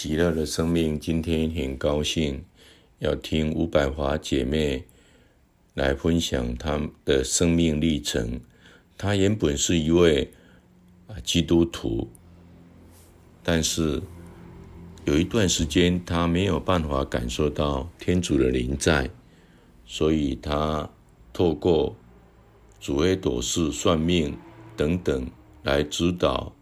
[0.00, 2.44] 喜乐的生命，今天很高兴
[3.00, 4.84] 要听伍百华姐妹
[5.74, 8.40] 来分享她的生命历程。
[8.96, 10.30] 她原本是一位
[11.24, 12.08] 基督徒，
[13.42, 14.00] 但是
[15.04, 19.10] 有一段时间她没有办法感受到天主的临在，
[19.84, 20.88] 所以她
[21.32, 21.96] 透过
[22.80, 24.38] 紫微斗数、算命
[24.76, 25.28] 等等
[25.64, 26.54] 来指导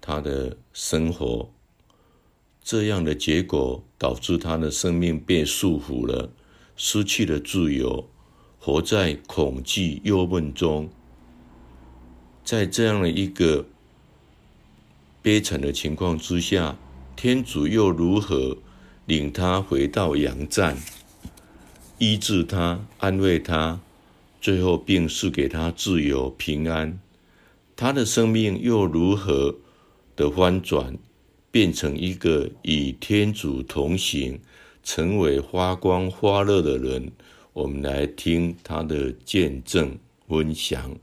[0.00, 1.46] 她的生活。
[2.62, 6.30] 这样的结果导致他的生命被束缚了，
[6.76, 8.08] 失去了自由，
[8.58, 10.88] 活在恐惧忧闷中。
[12.44, 13.66] 在这样的一个
[15.22, 16.76] 悲惨的情况之下，
[17.16, 18.56] 天主又如何
[19.06, 20.76] 领他回到阳站，
[21.98, 23.80] 医治他、安慰他，
[24.40, 26.98] 最后并赐给他自由平安？
[27.76, 29.56] 他的生命又如何
[30.14, 30.98] 的翻转？
[31.50, 34.40] 变成一个与天主同行、
[34.84, 37.10] 成为发光发热的人。
[37.52, 39.98] 我们来听他的见证
[40.28, 40.96] 分享。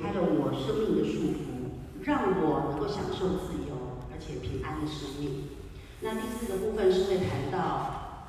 [0.00, 5.44] 开了我生命的束缚，让我能够享受自由而且平安的生命。
[6.00, 8.28] 那第四个部分是会谈到，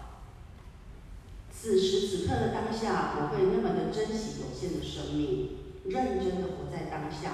[1.49, 5.51] 此时此刻的当下，我会那么的珍惜有限的生命，
[5.85, 7.31] 认真的活在当下，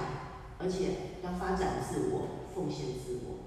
[0.58, 3.41] 而且要发展自我，奉献自我。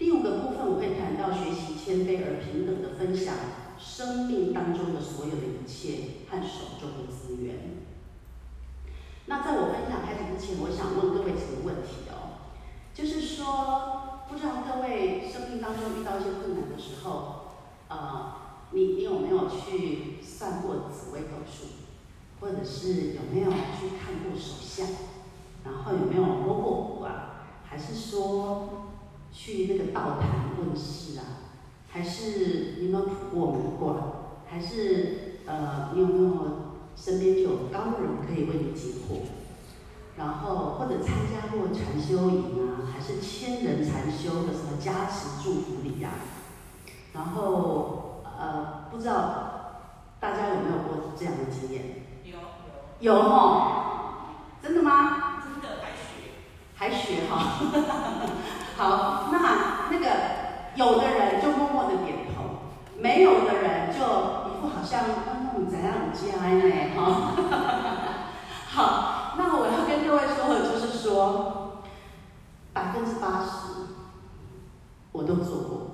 [0.00, 3.34] 第五个部分，我会谈到学习谦卑而平等的分享
[3.78, 7.84] 生命当中的所有的一切和手中的资源。
[9.26, 12.48] 那在我分享开始之前，我想问各位几个问题哦，
[12.94, 17.52] 就是说，不知道各位生命当中遇到一些困难的时候，
[17.90, 18.32] 呃，
[18.70, 21.84] 你你有没有去算过紫微斗数，
[22.40, 24.86] 或者是有没有去看过手相，
[25.62, 28.86] 然后有没有摸过骨啊，还是说？
[29.32, 31.22] 去那个道坛问事啊，
[31.88, 33.96] 还是你有没有卜过卜卦？
[34.48, 36.46] 还是呃，你有没有
[36.96, 39.22] 身边就有高人可以为你解惑？
[40.16, 46.10] 然后或者参加过禅修营啊，还是千人禅修的什么加持祝福礼呀？
[47.12, 49.14] 然后呃，不知道
[50.18, 52.04] 大家有没有过这样的经验？
[52.24, 52.36] 有
[53.00, 54.26] 有有哦，
[54.62, 55.42] 真的吗？
[55.42, 56.32] 真的还学
[56.74, 57.62] 还学哈。
[58.80, 60.06] 好，那那个
[60.74, 62.64] 有的人就默默的点头，
[62.98, 63.98] 没有的人就
[64.48, 66.96] 一副好像那种怎样家呢？
[66.96, 67.34] 哈，
[68.72, 71.82] 好，那我要跟各位说的就是说，
[72.72, 73.92] 百分之八十
[75.12, 75.90] 我都做过，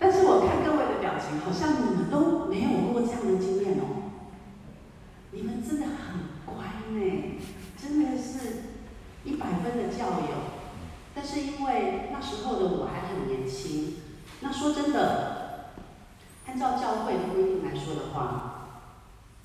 [0.00, 4.10] 但是我看各位的表情，好像你们都没有过这样的经验哦。
[5.30, 5.94] 你们真的很
[6.44, 7.38] 乖呢，
[7.80, 8.64] 真的是
[9.22, 10.55] 一百分的教友。
[11.28, 13.96] 但是因为那时候的我还很年轻，
[14.42, 15.72] 那说真的，
[16.46, 18.92] 按照教会的规定来说的话，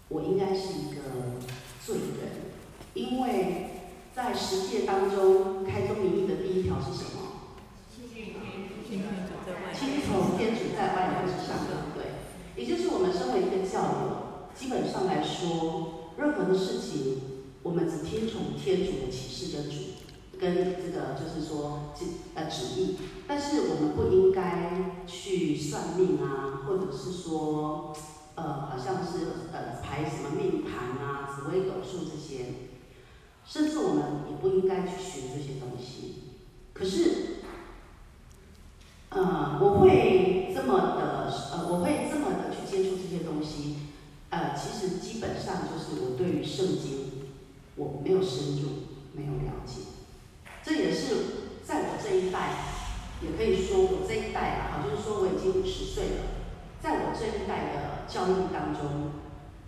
[0.07, 1.41] 我应该是一个
[1.83, 2.53] 罪人，
[2.93, 3.81] 因为
[4.13, 7.17] 在十诫当中，开宗明义的第一条是什么？
[9.73, 12.13] 亲从天主在万有之上，对不对？
[12.55, 17.21] 也就是我们身为一个教友，基本上来说，任何的事情，
[17.63, 19.90] 我们只听从天主的启示跟主。
[20.41, 22.97] 跟这个就是说，旨呃旨意，
[23.27, 27.95] 但是我们不应该去算命啊，或者是说，
[28.33, 32.45] 呃，好像是呃排什么命盘啊、紫微斗数这些，
[33.45, 36.23] 甚至我们也不应该去学这些东西。
[36.73, 37.35] 可是，
[39.09, 43.75] 呃，我会这么的，呃，我会这么的去接触这些东西，
[44.31, 47.29] 呃，其实基本上就是我对于圣经
[47.75, 48.69] 我没有深入，
[49.13, 49.90] 没有了解。
[50.63, 51.15] 这也是
[51.65, 52.53] 在我这一代，
[53.21, 56.23] 也可以说我这一代啊，就是说我已经五十岁了，
[56.79, 59.11] 在我这一代的教育当中，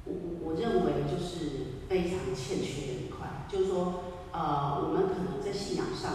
[0.05, 6.11] 我我认为就是非常欠缺的一块，就是说，呃，我们可能在信仰上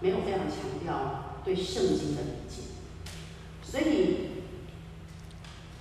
[0.00, 2.62] 没有非常强调对圣经的理解，
[3.62, 4.44] 所以，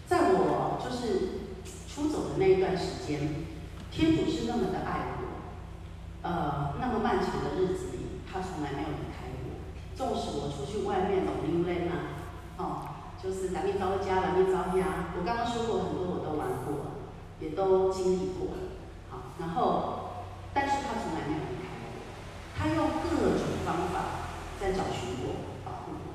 [0.08, 1.42] 在我就是
[1.88, 3.44] 出走的那一段时间，
[3.92, 7.97] 天主是那么的爱我，呃，那么漫长的日子。
[8.32, 9.58] 他从来没有离开过，
[9.96, 11.98] 纵使我出去外面走溜达啊，
[12.58, 12.64] 哦，
[13.22, 15.16] 就是咱们招家，咱们招家。
[15.18, 16.92] 我刚刚说过很多，我都玩过了，
[17.40, 18.78] 也都经历过了。
[19.10, 21.98] 好，然后，但是他从来没有离开过，
[22.54, 24.30] 他用各种方法
[24.60, 26.14] 在找寻我，保护我。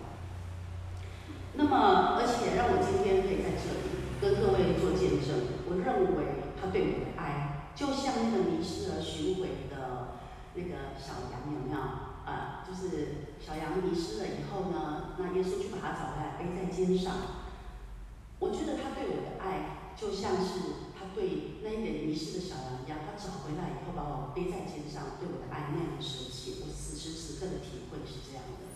[1.54, 10.18] 那么，而且让我今天可以在这里跟各位做见证，我认为他对我的爱，就像那个迷失而寻回的
[10.54, 11.78] 那个小羊，有没有？
[12.22, 17.12] 啊，就就是小羊迷失了以后呢，那耶稣去把它找回来，背在肩上。
[18.40, 26.64] 我觉得他对我的爱，就像是他对那一点迷失的小羊一样，他找回来以后把我背在肩上，对我的爱那样的深切。
[26.64, 28.72] 我此时此刻的体会是这样的。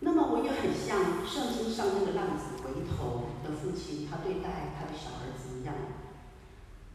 [0.00, 5.74] 那么我也很像圣经上那个浪子回头的父亲，他对待他的小儿子一样，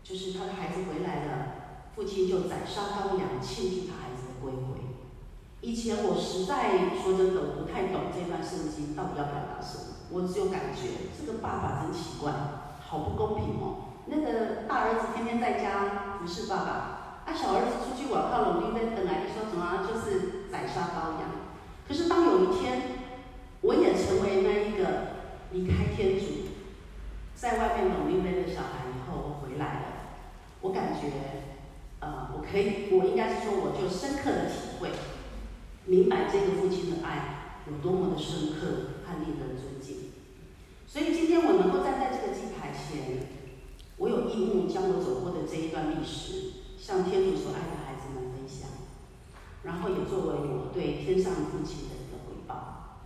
[0.02, 4.82] 就是他的孩子回来了，父亲就宰杀羔羊庆祝他孩子的归回。
[5.62, 9.84] 以前我实在说真的，我不太懂这段圣经到底要表达什么。
[10.12, 12.32] 我只有感觉这个爸爸真奇怪，
[12.80, 13.98] 好不公平哦。
[14.06, 16.72] 那个大儿子天天在家服侍爸爸，
[17.26, 21.50] 啊，小儿子出去外靠拢，你在等来说什么就是宰杀羔羊。
[21.88, 22.82] 可是当有一天，
[23.62, 26.54] 我也成为那一个离开天主，
[27.34, 29.88] 在外面努力背的小孩以后，我回来了，
[30.62, 31.10] 我感觉，
[32.02, 34.90] 呃，我可以，我应该是说，我就深刻的体会，
[35.86, 38.94] 明白这个父亲的爱有多么的深刻。
[39.06, 40.14] 和令人尊敬，
[40.88, 43.22] 所以今天我能够站在这个祭台前，
[43.98, 48.68] 我有义务将我走过的这一段历史，向天主所爱的孩子们分享，
[49.62, 52.98] 然后也作为我对天上父亲的一个回报。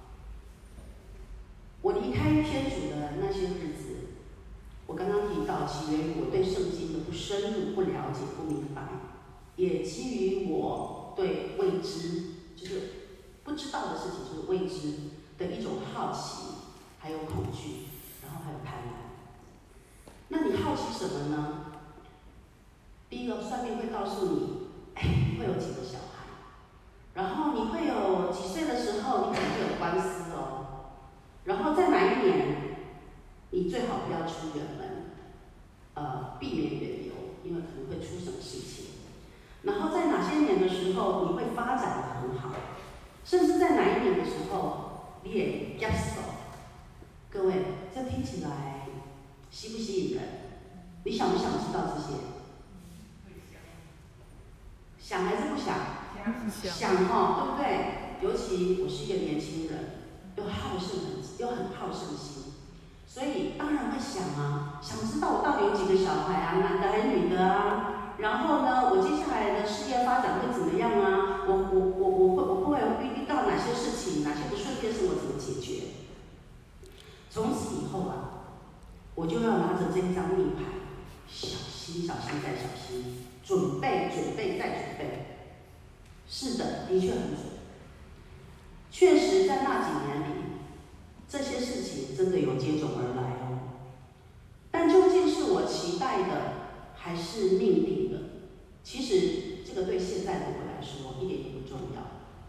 [1.82, 4.16] 我离开天主的那些日子，
[4.88, 8.82] 我刚刚提到，起源于我对圣经的不深入、不了解、不明白，
[9.56, 12.22] 也基于我对未知，
[12.56, 12.82] 就是
[13.44, 15.18] 不知道的事情，就是未知。
[15.40, 16.56] 的一种好奇，
[17.00, 17.86] 还有恐惧，
[18.22, 20.12] 然后还有贪婪。
[20.28, 21.72] 那你好奇什么呢？
[23.10, 26.26] 第一个算命会告诉你，哎，你会有几个小孩，
[27.14, 30.90] 然后你会有几岁的时候，你可能会有官司哦。
[31.46, 32.76] 然后在哪一年，
[33.52, 34.99] 你最好不要出远门，
[35.96, 37.14] 呃，避免远游，
[37.44, 38.86] 因为可能会出什么事情。
[39.64, 42.56] 然后在哪些年的时候，你会发展的很好，
[43.26, 44.86] 甚至在哪一年的时候。
[45.22, 46.16] 你也 guess
[47.30, 47.54] 各位，
[47.94, 48.88] 这听起来
[49.52, 50.24] 吸不吸引人？
[51.04, 52.20] 你想不想知道这些？
[54.98, 55.76] 想还是不想？
[56.74, 58.22] 想哈，对不对？
[58.22, 60.06] 尤其我是一个年轻人，
[60.38, 62.49] 又好胜很，又很好胜心，
[63.12, 68.14] 所以当然会想啊，想知道我到底有几个小孩啊，男的还是女的啊？
[68.20, 71.42] 然后呢，我接下来的事业发展会怎么样啊？
[71.48, 75.84] 我我我我会我会遇遇到哪些事情，哪些不顺便是我怎么解决？
[77.32, 78.46] 从此以后啊，
[79.16, 80.64] 我就要拿着这张命牌，
[81.28, 85.48] 小心小心再小心，准备准备再准备。
[86.28, 87.40] 是的，的确很准。
[88.92, 90.34] 确实在那几年里，
[91.30, 93.60] 这些事情真的有接踵而来哦。
[94.72, 96.60] 但究竟是我期待的？
[97.02, 98.20] 还是命定的，
[98.84, 102.02] 其实这个对现在的我来说一点也不重要。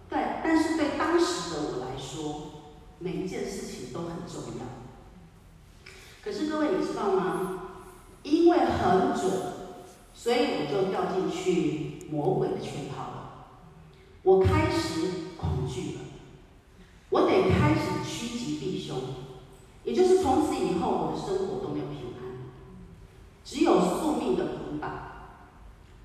[0.08, 4.66] 对，但是对当时的我来说，每一件事情都很重要。
[6.22, 7.62] 可是各位你知道吗？
[8.24, 9.30] 因为很准，
[10.12, 13.46] 所以我就掉进去魔鬼的圈套了。
[14.24, 15.06] 我开始
[15.38, 16.00] 恐惧了，
[17.10, 18.96] 我得开始趋吉避凶，
[19.84, 22.50] 也就是从此以后我的生活都没有平安。
[23.44, 24.90] 只有宿命的捆绑，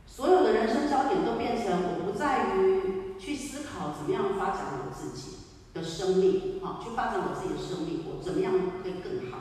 [0.07, 5.37] 所有的人生焦点都变成我不在于去思考怎么样发展我自己
[5.73, 9.37] 的生命，哈，去发展我自己的生命，我怎么样可以更好，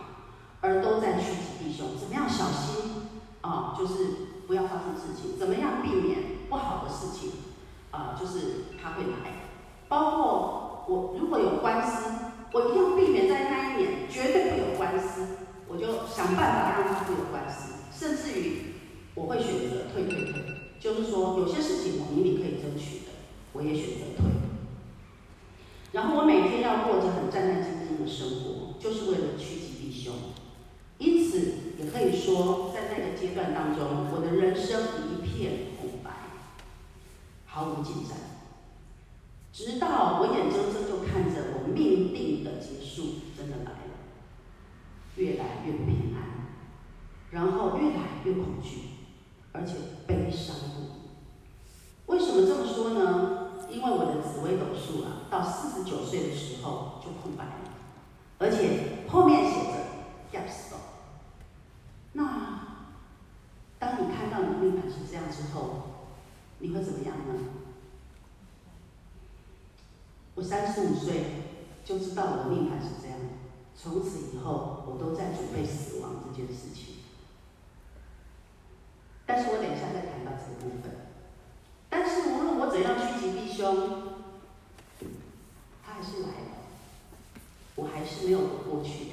[0.61, 3.09] 而都在趋吉避凶，怎么样小心
[3.41, 3.95] 啊，就是
[4.47, 6.19] 不要发生事情，怎么样避免
[6.51, 7.31] 不好的事情
[7.91, 9.49] 啊，就是他会来，
[9.89, 12.11] 包括我如果有官司，
[12.53, 15.37] 我一定要避免在那一年绝对不有官司，
[15.69, 17.75] 我就想办法让他不有官司。
[17.93, 18.75] 甚至于，
[19.15, 20.43] 我会选择退退退，
[20.81, 23.13] 就是说有些事情我明明可以争取的，
[23.53, 24.25] 我也选择退。
[25.93, 30.15] 然后我每天要过着很战战兢兢的生活，就是为了趋吉避凶。
[30.99, 31.39] 因此，
[31.79, 36.11] 也可以说，在那个阶段当中，我的人生一片空白，
[37.47, 38.19] 毫无进展。
[39.55, 43.95] 直到我眼睁睁就看着我命定的结束，真的来了，
[45.15, 46.25] 越来越不平安。
[47.31, 48.81] 然后越来越恐惧，
[49.53, 49.75] 而且
[50.09, 50.89] 悲伤不已。
[52.07, 53.51] 为什么这么说呢？
[53.71, 57.71] 因为我的紫微斗数啊，到四十九岁的时候就空白了，
[58.39, 60.75] 而且后面写着 “yes”。
[62.15, 62.89] 那
[63.79, 66.09] 当你看到你的命盘是这样之后，
[66.59, 67.35] 你会怎么样呢？
[70.35, 71.25] 我三十五岁
[71.85, 73.19] 就知道我的命盘是这样，
[73.77, 76.97] 从此以后我都在准备死亡这件事情。
[79.27, 80.91] 但是我等一下再谈到这个部分。
[81.89, 84.03] 但是无论我怎样趋吉避凶，
[86.05, 86.53] 是来了，
[87.77, 89.13] 我还是没有过去的。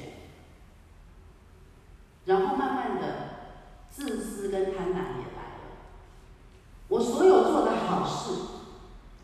[2.25, 3.05] 然后慢慢的，
[3.89, 5.61] 自私跟贪婪也来了。
[6.89, 8.33] 我所有做的好事，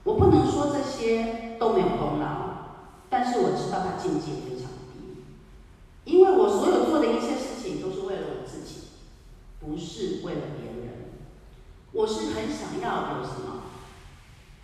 [0.08, 2.78] 我不能说这些都没有功劳，
[3.10, 5.26] 但是我知道它境界非常低，
[6.06, 8.84] 因为我所有做的一切事情都是为了我自己，
[9.60, 11.12] 不是为了别人。
[11.92, 13.64] 我是很想要有什么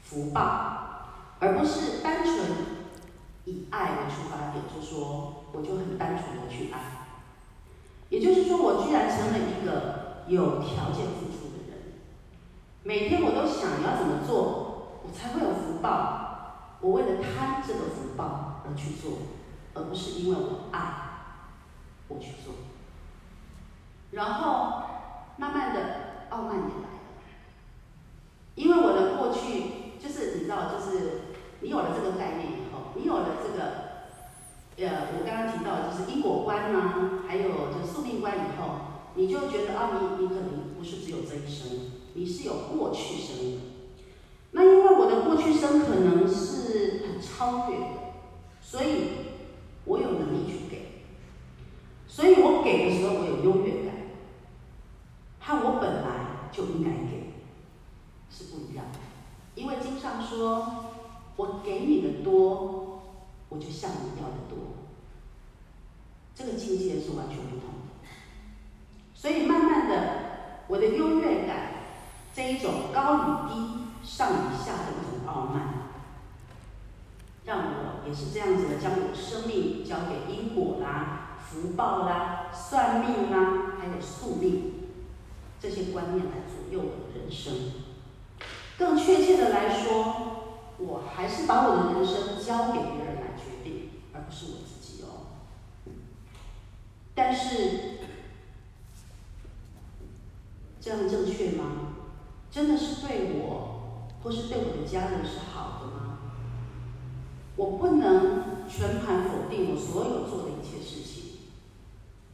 [0.02, 1.10] 福报，
[1.40, 2.36] 而不是单纯
[3.44, 6.80] 以爱为出发点，就说我就很单纯的去爱。
[8.08, 12.00] 也就是说，我居然成了一个有条件付出的人。
[12.84, 14.73] 每天我都想要怎么做，
[15.14, 16.78] 才会有福报。
[16.82, 19.20] 我为了贪这个福报而去做，
[19.74, 20.80] 而不是因为我爱
[22.10, 22.56] 我去做。
[24.12, 24.84] 然后
[25.38, 25.82] 慢慢的
[26.30, 27.00] 傲慢也来了，
[28.56, 31.22] 因为我的过去就是你知道，就是
[31.62, 33.94] 你有了这个概念以后，你有了这个。
[34.76, 43.58] 呃，我刚刚提到就是因果观呐、还有这宿命观以后，你就觉得啊，你你可能不是只有这一生，你是有过去生的。
[44.54, 47.86] 那因为我的过去生可能是很超越的，
[48.62, 48.88] 所以
[49.86, 51.04] 我有能力去给，
[52.08, 53.94] 所以我给的时候我有优越感，
[55.42, 57.34] 和我本来就应该给
[58.30, 59.00] 是不一样的。
[59.56, 60.86] 因为经上说，
[61.36, 62.82] 我给你的多。
[63.50, 64.58] 我就向你要的多，
[66.34, 68.10] 这个境界是完全不同的。
[69.14, 71.68] 所以慢慢的，我的优越感，
[72.34, 75.90] 这一种高与低、上与下的一种傲慢，
[77.46, 84.90] 让我也是这样子的，将我的生命交给因果啦、福报啦、算命啦，还有宿命
[85.60, 87.54] 这些观念来左右我的人生。
[88.78, 95.40] 更确切的来说，我还是把我的人生交给别人来决定，而不是我自己哦。
[97.16, 98.00] 但是
[100.82, 101.94] 这样正确吗？
[102.52, 103.73] 真的是对我
[104.24, 106.20] 或是对我的家人是好的吗？
[107.56, 111.24] 我不能全盘否定我所有做的一切事情，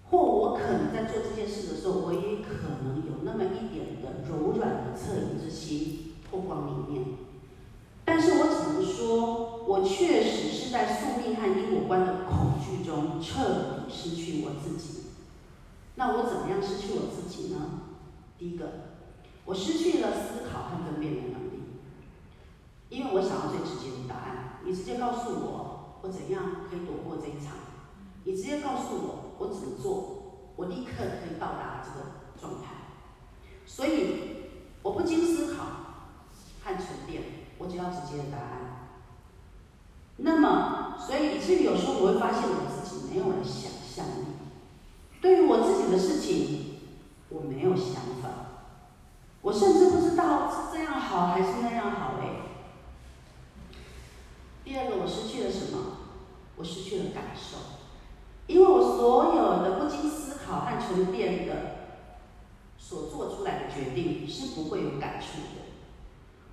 [0.09, 7.17] 或我可能在做这件事的时候，我也可能有那么一点的柔软的恻隐之心或光明面。
[8.05, 15.09] 但是我只能说，我确实是在宿命和因果观的恐惧中彻底失去我自己。
[15.95, 17.81] 那我怎么样失去我自己呢？
[18.37, 18.65] 第一个，
[19.45, 21.38] 我失去了思考和分辨能力，
[22.89, 24.59] 因为我想要最直接的答案。
[24.65, 27.55] 你直接告诉我，我怎样可以躲过这一场？
[28.25, 32.05] 你直接告诉我，我怎么做，我立刻可以到达这个
[32.39, 32.67] 状态。
[33.65, 34.15] 所以，
[34.83, 35.63] 我不经思考
[36.63, 37.23] 和沉淀。
[37.59, 38.87] 我只要直接的答案。
[40.15, 44.27] 那么，所以以至于有时候我会发现我自己没有了想象力，
[45.21, 46.79] 对于我自己的事情，
[47.27, 48.29] 我没有想法，
[49.41, 52.28] 我甚至不知道是这样好还是那样好哎。
[54.69, 55.97] 第二个，我失去了什么？
[56.55, 57.57] 我失去了感受，
[58.45, 61.53] 因为我所有的不经思考和沉淀的
[62.77, 65.65] 所做出来的决定是不会有感触的。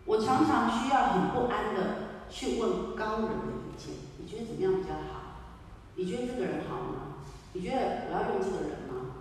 [0.07, 5.53] 我常常需要很不安的去问高人的意见，你觉得怎么样比较好？
[5.97, 7.17] 你觉得这个人好吗？
[7.53, 9.13] 你觉得我要用这个人吗？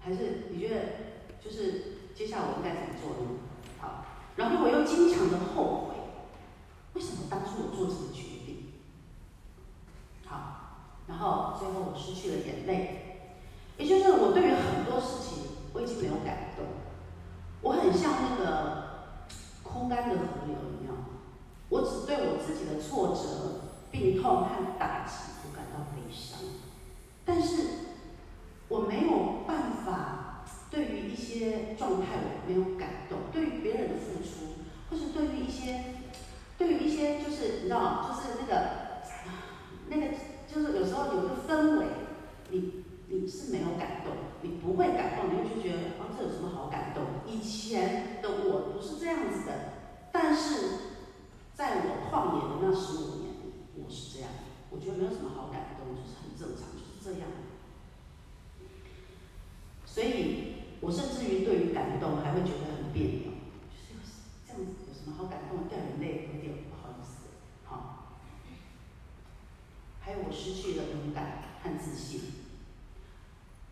[0.00, 0.76] 还是你觉得
[1.42, 3.40] 就是接下来我应该怎么做呢？
[3.80, 4.04] 好，
[4.36, 5.91] 然后我又经常的后悔，
[6.94, 8.72] 为什么当初我做这个决定？
[10.26, 13.32] 好，然后最后我失去了眼泪，
[13.78, 16.64] 也就是我对于很多事情我已经没有感动，
[17.62, 18.82] 我很像那个。
[19.64, 20.94] 空干的河流一样，
[21.70, 25.14] 我只对我自己的挫折、病痛和打击
[25.46, 26.40] 我感到悲伤，
[27.24, 27.68] 但是
[28.68, 34.56] 我没有办法对于一些状态我没有感动，对于别人的付出，
[34.90, 36.01] 或是对于一些，
[36.62, 39.02] 对于一些就是你知道，就是那个
[39.88, 40.14] 那个
[40.46, 41.86] 就是有时候有个氛围，
[42.50, 47.02] 你你是没有感动，你不会感动，你会就觉得啊，这有什么好感动？
[47.26, 49.72] 以前的我不是这样子的。
[50.12, 50.68] 但是，
[51.52, 54.30] 在我旷野的那十五年里，我是这样，
[54.70, 57.28] 我觉得没有什么好感动，就是很正常，就是这样。
[59.84, 63.31] 所以，我甚至于对于感动还会觉得很别扭，
[65.02, 65.66] 什么好感动？
[65.68, 67.26] 掉眼泪有点不好意思，
[67.64, 68.14] 好。
[70.00, 72.34] 还有，我失去了勇敢和自信。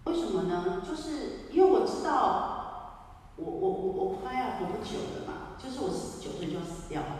[0.04, 0.82] 为什么呢？
[0.84, 5.54] 就是因为我知道，我我我我快要活不久了嘛。
[5.56, 7.18] 就是我十九岁就要死掉了，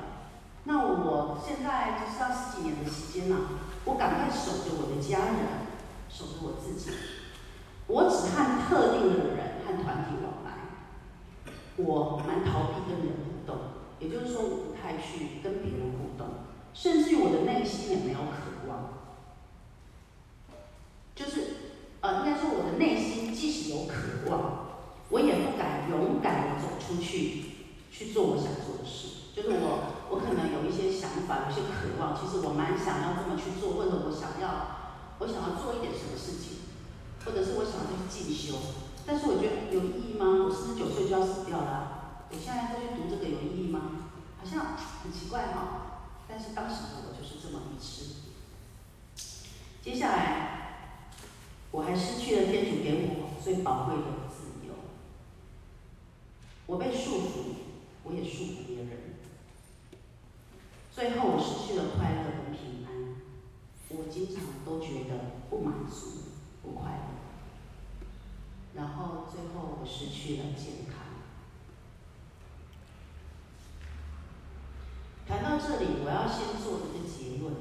[0.64, 3.36] 那我现在就是要十几年的时间了，
[3.84, 5.68] 我赶快守着我的家人，
[6.08, 6.90] 守着我自己。
[7.86, 10.50] 我只和特定的人和团体往来，
[11.76, 13.14] 我蛮逃避跟人，
[14.00, 16.26] 也就是说，我不太去跟别人互动，
[16.74, 18.98] 甚至于我的内心也没有渴望。
[21.14, 21.44] 就是，
[22.00, 24.66] 呃，应该说我的内心即使有渴望，
[25.10, 27.44] 我也不敢勇敢的走出去
[27.92, 29.30] 去做我想做的事。
[29.36, 36.58] 就是我，我可能有一些想法，有些渴望，其实我蛮想要这么去做，或者我想要，我想要做一点什么事情。
[37.22, 38.56] 或者是我想要去进修，
[39.04, 40.40] 但是我觉得有意义吗？
[40.42, 41.99] 我四十九岁就要死掉了，
[42.30, 44.10] 我现在再去读这个有意义吗？
[44.38, 45.86] 好像很奇怪哈。
[46.28, 48.14] 但是当时的我就是这么一次。
[49.82, 50.98] 接下来，
[51.72, 54.74] 我还失去了天主给我最宝贵的自由。
[56.66, 57.32] 我被束缚，
[58.04, 58.88] 我也束缚别人。
[60.94, 63.16] 最后，我失去了快乐和平安。
[63.88, 66.30] 我经常都觉得不满足。
[66.62, 68.04] 不快乐，
[68.74, 70.99] 然后最后我失去了健康。
[75.30, 77.54] 谈到这里，我要先做一个结论：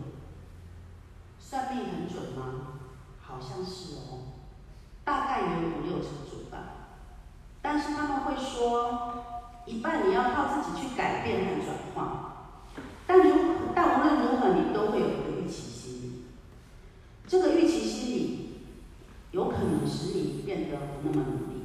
[1.39, 2.79] 算命很准吗？
[3.21, 4.41] 好像是哦，
[5.03, 6.57] 大概有五六成准吧。
[7.61, 9.13] 但是他们会说，
[9.67, 12.63] 一半你要靠自己去改变和转化。
[13.05, 13.35] 但如
[13.75, 16.23] 但无论如何，你都会有一个预期心理。
[17.27, 18.39] 这个预期心理。
[19.31, 21.61] 有可能使你变得不那么努力，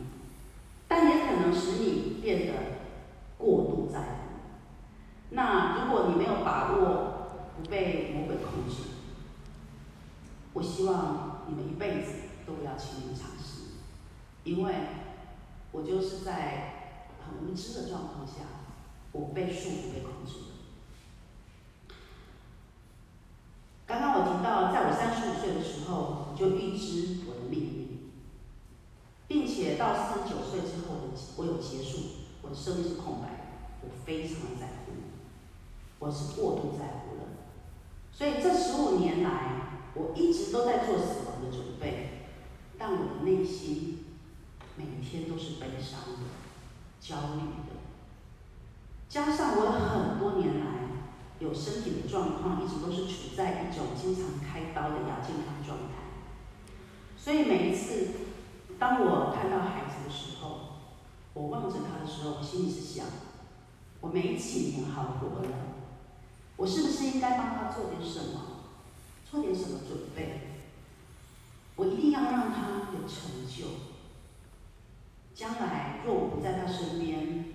[0.87, 2.53] 但也可能使你变得
[3.39, 4.24] 过度在乎。
[5.35, 8.85] 那如果你没有把握不被魔鬼控制，
[10.53, 12.13] 我希望你们一辈子
[12.47, 13.75] 都不要轻易尝试，
[14.45, 14.75] 因为
[15.73, 18.45] 我就是在很无知的状况下，
[19.11, 20.47] 我被束缚、被控制了。
[23.87, 28.11] 刚刚我提到，在我三十五岁的时候，我就预知我的命运，
[29.27, 31.99] 并且到四十九岁之后，我有结束，
[32.43, 34.93] 我的生命是空白，我非常的在乎，
[36.05, 37.23] 我是过度在乎了。
[38.13, 42.29] 所以这十五年来，我一直都在做死亡的准备，
[42.79, 44.05] 但我的内心
[44.77, 46.29] 每天都是悲伤的、
[47.01, 47.81] 焦虑的，
[49.09, 50.75] 加上我很多年来。
[51.41, 55.95] 有身体的状况一直都是处在一种经常开刀的亚健康状态，
[57.19, 58.07] 所以每一次
[58.79, 60.79] 当我看到孩子的时候，
[61.35, 63.05] 我望着他的时候，我心里是想：
[64.01, 65.49] 我没几年好活了，
[66.57, 68.41] 我是不是应该帮他做点什么，
[69.31, 70.41] 做点什么准备？
[71.77, 73.67] 我一定要让他有成就，
[75.35, 77.47] 将来若我不在他身边，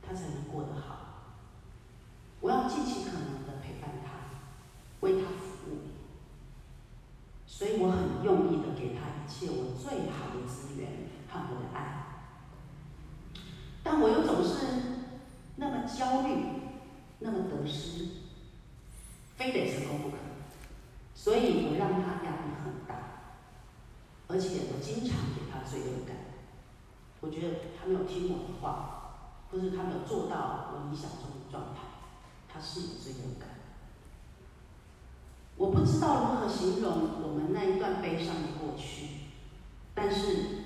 [0.00, 0.98] 他才能过得好。
[2.40, 4.38] 我要尽其可能的陪伴他，
[5.00, 5.78] 为他服务，
[7.46, 12.06] 所以我很用力的给他一切我最好的资源和我的爱，
[13.82, 14.56] 但我又总是
[15.56, 16.44] 那么焦虑，
[17.18, 18.06] 那么得失，
[19.40, 20.16] 非得成功不可，
[21.14, 22.94] 所以我让他压力很大，
[24.28, 26.14] 而且我经常给他罪恶感，
[27.22, 31.80] 我觉得他没有听我的话，或是他没有做到我理想中的状态。
[32.52, 33.48] 他是有罪恶感，
[35.56, 39.06] 我不知道如何形容我们那一段悲伤的过去，
[39.94, 40.64] 但是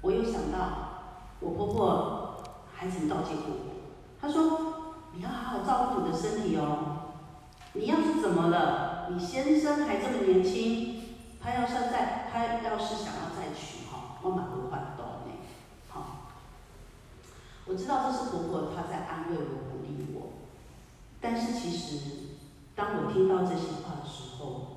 [0.00, 2.42] 我又想到我婆婆
[2.74, 6.83] 还曾告诫过我，她说：“你要好好照顾你的身体哦，
[7.76, 11.02] 你要是怎么了，你先生还这么年轻，
[11.40, 15.34] 他要是在，他要是想要再娶哈，我马上换刀呢。”
[15.90, 16.30] 好，
[17.66, 20.30] 我知道这是婆婆她在安慰我，鼓励我。
[21.20, 21.98] 但是其实，
[22.76, 24.76] 当我听到这些话的时候，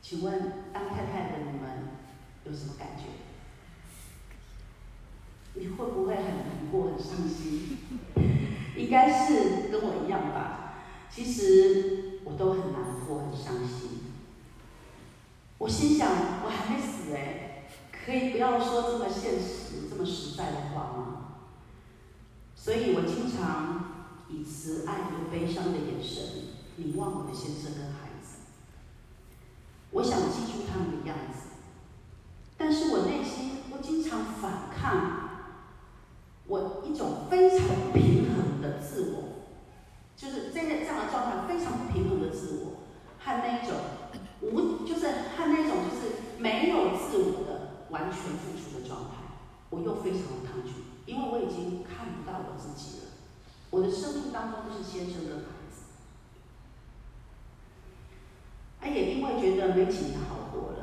[0.00, 1.90] 请问当太太的你们
[2.44, 3.04] 有什么感觉？
[5.52, 7.78] 你会不会很难过、很伤心？
[8.74, 10.65] 应该是跟我一样吧。
[11.16, 14.00] 其实我都很难过、很伤心。
[15.56, 16.10] 我心想，
[16.44, 21.16] 我还没死哎，可以不要说这么现实、这么实在的话吗？
[22.54, 23.94] 所以我经常。
[24.28, 26.24] 以慈爱又悲伤的眼神
[26.74, 28.38] 凝望我的先生跟孩子，
[29.92, 31.50] 我想记住他们的样子，
[32.56, 35.30] 但是我内心我经常反抗，
[36.48, 39.35] 我一种非常不平衡的自我，
[40.16, 42.80] 就是在这样的状态非常不平衡的自我，
[43.22, 43.76] 和那一种
[44.40, 49.36] 无就是和那种就是没有自我的完全付出的状态，
[49.68, 50.72] 我又非常的抗拒，
[51.04, 53.04] 因为我已经看不到我自己了。
[53.68, 55.82] 我的生命当中就是先生跟孩子。
[58.80, 60.78] 哎，也因为觉得没几年好活了。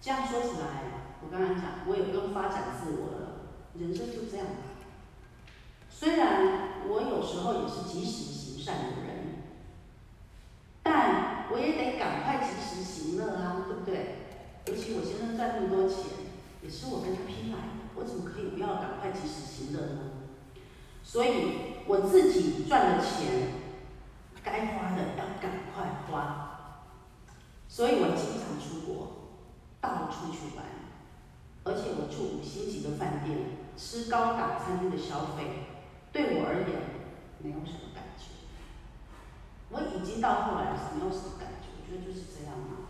[0.00, 3.40] 这样说起来，我刚刚讲，我也不用发展自我了，
[3.74, 4.67] 人生就这样吧。
[5.98, 9.42] 虽然我有时候也是及时行善的人，
[10.80, 14.14] 但我也得赶快及时行乐啊，对不对？
[14.66, 16.04] 尤其我先生赚那么多钱，
[16.62, 19.98] 也是我跟他拼来的，我怎么可以不要赶快及时行乐呢？
[21.02, 23.54] 所以我自己赚的钱，
[24.44, 26.44] 该花的要赶快花。
[27.66, 29.34] 所以我经常出国，
[29.80, 30.64] 到处去玩，
[31.64, 33.36] 而且我住五星级的饭店，
[33.76, 35.67] 吃高档餐厅的消费，
[36.12, 36.80] 对我而言
[37.38, 38.24] 没有什么感觉。
[39.70, 42.88] 我已经到后来是没有什么感觉，我觉得就是这样嘛。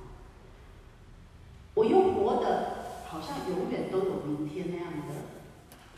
[1.74, 5.14] 我又活得好像永远都有明天那样的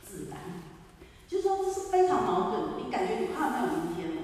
[0.04, 0.38] 自然。
[1.28, 2.68] 就是说，这是非常矛盾的。
[2.82, 4.22] 你感觉你快要没有明天了，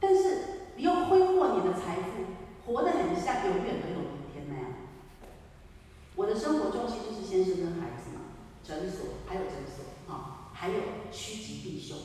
[0.00, 4.64] 但是你又挥霍你的财富，活得很像永远都有明天那样。
[6.16, 8.22] 我的生活重心就是先生跟孩子嘛，
[8.64, 10.74] 诊所还有诊所啊，还有
[11.12, 11.98] 趋吉避凶，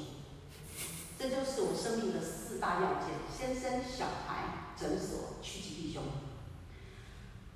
[1.24, 6.04] 这就是我生命的四大要件：先生、小孩、诊所、趋吉避凶。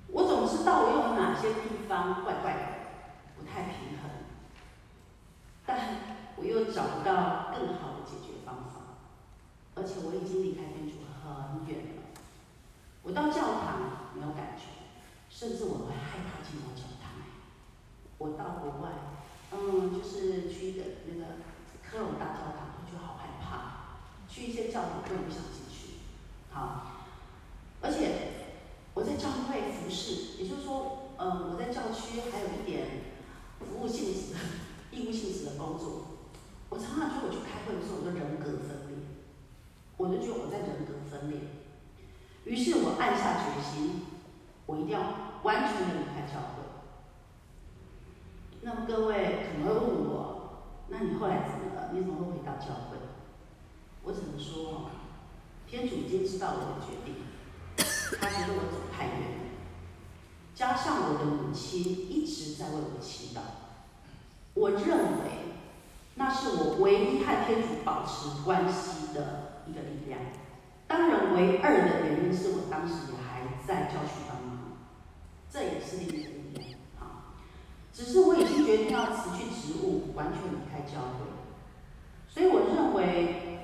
[0.06, 2.62] 我总知道我有哪些地方怪怪的，
[3.36, 4.10] 不太平衡，
[5.66, 6.16] 但。
[6.40, 9.02] 我又找不到更好的解决方法，
[9.74, 12.02] 而且我已经离开天主很远了。
[13.02, 14.70] 我到教堂没有感觉，
[15.28, 17.10] 甚至我会害怕进到教堂。
[18.18, 19.18] 我到国外，
[19.50, 21.24] 嗯，就是去一个那个
[21.82, 22.77] 科隆大教堂，
[24.38, 25.98] 去一些教堂我不想进去。
[26.50, 27.04] 好，
[27.80, 28.54] 而且
[28.94, 32.86] 我在教会服侍，也就是说，嗯，我在教区还有一点
[33.58, 34.38] 服务性质的、
[34.92, 36.06] 义务性质的工作。
[36.70, 38.98] 我常常觉得我去开会的时候，我就人格分裂，
[39.96, 41.40] 我就觉得我在人格分裂。
[42.44, 44.02] 于是我暗下决心，
[44.66, 46.62] 我一定要完全的离开教会。
[48.60, 51.90] 那么各位可能会问我，那你后来怎么了？
[51.92, 53.07] 你怎么会回到教会？
[54.08, 54.88] 我只能说，
[55.68, 57.14] 天主已经知道我的决定，
[58.18, 59.52] 他觉得我走太远，
[60.54, 63.40] 加上我的母亲一直在为我祈祷，
[64.54, 64.80] 我认
[65.22, 65.46] 为。
[66.14, 70.18] 那是我唯一和天主保持关系的一个力量。
[70.88, 74.78] 当然，唯二的原因是我当时也还在教区帮忙，
[75.48, 76.74] 这也是另一个原因。
[76.98, 77.38] 啊，
[77.92, 81.28] 只是我已经决定要辞去职务，完全离开教会。
[82.26, 83.57] 所以我认为，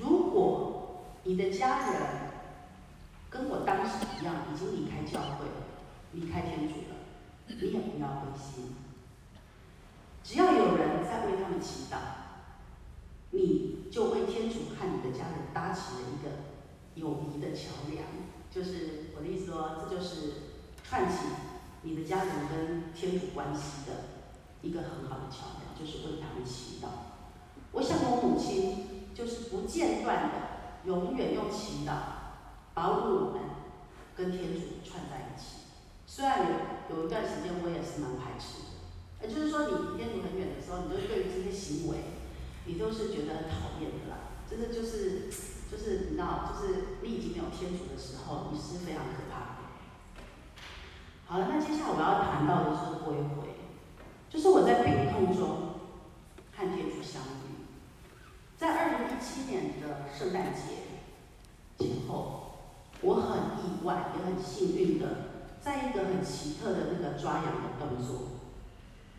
[0.00, 2.00] 如果你的家人
[3.28, 5.46] 跟我当时一样，已经离开教会，
[6.12, 6.96] 离开天主了，
[7.46, 8.74] 你也不要灰心。
[10.24, 11.96] 只要有人在为他们祈祷，
[13.30, 16.30] 你就为天主和你的家人搭起了一个
[16.94, 18.04] 友谊的桥梁。
[18.50, 20.32] 就是我的意思说，这就是
[20.82, 21.18] 串起
[21.82, 23.92] 你的家人跟天主关系的
[24.62, 26.88] 一个很好的桥梁，就是为他们祈祷。
[27.72, 30.34] 我想我母亲就是不间断的，
[30.86, 31.92] 永远用祈祷
[32.72, 33.42] 把我们
[34.16, 35.68] 跟天主串在一起。
[36.06, 38.70] 虽然有有一段时间我也是蛮排斥的。
[39.20, 41.98] 也就是说，你离天主很远的时候，你就对于这些行为，
[42.64, 44.40] 你都是觉得很讨厌的啦。
[44.48, 45.28] 真的就是，
[45.70, 50.24] 就是你知道，就是你已经没有天主的时候，你是非常可怕的。
[51.26, 53.68] 好了，那接下来我要谈到的是归回，
[54.30, 55.76] 就是我在病痛中
[56.56, 57.49] 和天主相遇。
[58.60, 60.92] 在二零一七年的圣诞节
[61.78, 62.52] 前后，
[63.00, 65.06] 我很意外，也很幸运的，
[65.62, 68.36] 在一个很奇特的那个抓痒的动作。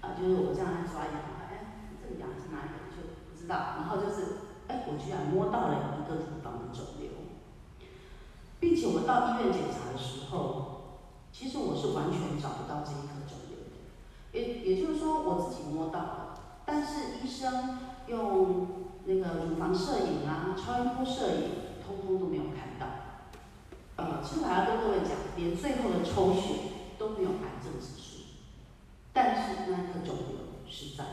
[0.02, 1.14] 啊，就是我这样抓痒，
[1.50, 3.82] 哎，这个痒是哪里就不知道。
[3.82, 7.10] 然后就是，哎，我居然摸到了一个乳房的肿瘤，
[8.60, 11.00] 并且我到医院检查的时候，
[11.34, 14.38] 其实我是完全找不到这一颗肿瘤的。
[14.38, 21.50] 也也就是说，我自己摸到了，但是医生用那个乳房摄影啊、超音波摄影，
[21.86, 22.88] 通通都没有看到。
[23.98, 26.56] 呃，其实我要跟各位讲，连最后的抽血
[26.98, 28.24] 都没有癌症指数。
[29.14, 31.04] 但是那颗肿瘤是在。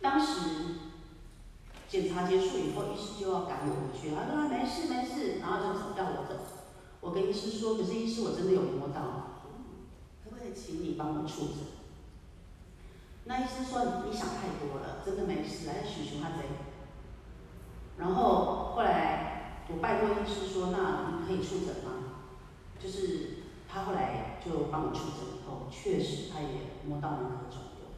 [0.00, 0.74] 当时
[1.88, 6.34] 检查结束以后，医师就要赶我回去，他说：“没事没事。”然后就走，让我走。
[7.00, 9.42] 我跟医师说：“可是医师，我真的有摸到，
[10.24, 11.56] 可不可以请你帮我触诊？”
[13.26, 16.46] 那医生说：“你想太多了，真的没事，来许许他贼。”
[17.98, 21.92] 然后后来我拜托医师说：“那你可以触诊吗？”
[22.82, 23.42] 就是。
[23.68, 26.48] 他后来就帮我触诊以后，确实他也
[26.86, 27.90] 摸到了那颗肿瘤，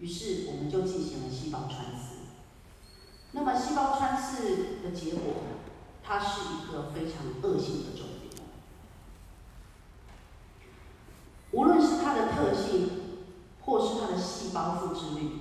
[0.00, 2.16] 于是我们就进行了细胞穿刺。
[3.30, 5.34] 那么细胞穿刺的结果，
[6.02, 8.42] 它是一个非常恶性的肿瘤。
[11.52, 13.01] 无论是它的特性，
[13.64, 15.40] 或是它的细胞复制率，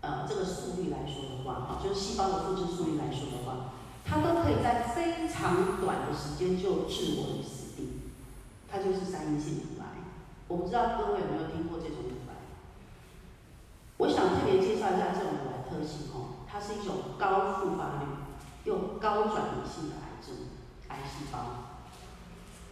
[0.00, 3.72] 呃，这个速率来说的话，哈，就是细胞的复制速率来说的话，
[4.04, 8.00] 它都可以在非常短的时间就置我于死地。
[8.70, 9.86] 它就是三阴性乳癌。
[10.46, 12.34] 我不知道各位有没有听过这种乳癌？
[13.96, 18.06] 我想特别介绍一下这种乳癌特性哦，它是一种高复发率
[18.64, 20.36] 又高转移性的癌症，
[20.88, 21.38] 癌细胞。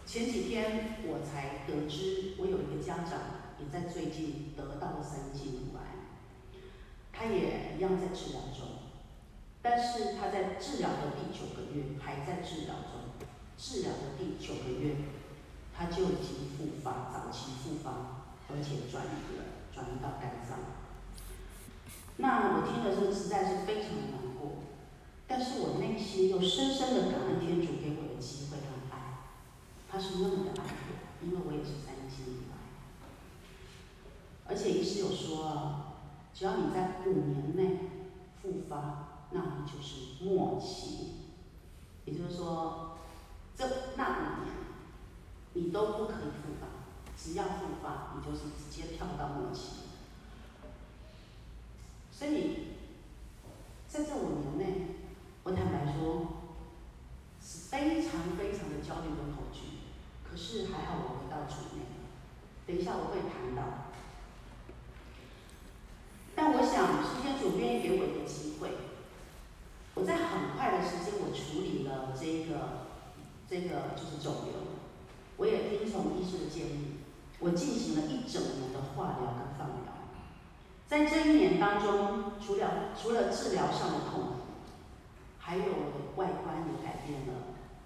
[0.05, 3.19] 前几天我才得知，我有一个家长
[3.59, 6.59] 也在最近得到了三阴性乳癌，
[7.11, 8.93] 他也一样在治疗中，
[9.61, 13.11] 但是他在治疗的第九个月还在治疗中，
[13.57, 14.95] 治疗的第九个月。
[15.79, 20.57] 他就已经复发，早期复发，而且转移了，转移到肝脏。
[22.15, 24.63] 那我听了之后实在是非常的难过，
[25.27, 29.21] 但是我内心又深深的感恩天主给我的机会和爱，
[29.87, 32.46] 他是那么的爱我，因为我也是三阴。
[34.49, 35.93] 而且医师有说啊，
[36.33, 37.79] 只要你在五年内
[38.41, 41.11] 复发，那你就是末期，
[42.05, 42.97] 也就是说，
[43.55, 44.57] 这那五年。
[45.53, 46.67] 你都不可以复发，
[47.17, 49.87] 只要复发，你就是直接跳到末期。
[52.11, 52.75] 所以，
[53.87, 54.87] 在这五年内，
[55.41, 56.27] 我坦白说，
[57.41, 59.79] 是非常非常的焦虑跟恐惧。
[60.29, 61.85] 可是还好，我回到主内。
[62.67, 63.86] 等一下我会谈到。
[66.37, 68.69] 但我想，是天主愿意给我一个机会，
[69.95, 72.85] 我在很快的时间，我处理了这个，
[73.49, 74.77] 这个就是肿瘤。
[75.37, 77.01] 我也听从医师的建议，
[77.39, 79.97] 我进行了一整年的化疗跟放疗。
[80.85, 84.33] 在这一年当中，除了除了治疗上的痛苦，
[85.39, 87.33] 还有我的外观也改变了。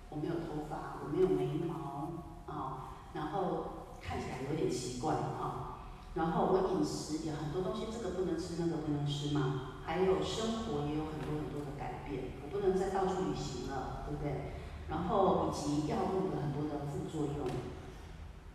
[0.09, 2.11] 我没有头发，我没有眉毛
[2.53, 5.70] 啊，然后看起来有点奇怪啊。
[6.13, 9.79] 然后我饮食也很多东西，这个不能吃，那个不能吃嘛。
[9.85, 14.51] 还有生活也有很多很多的改变，我不能再到处旅行了，对不对？
[14.89, 17.47] 然后以及药物的很多的副作用，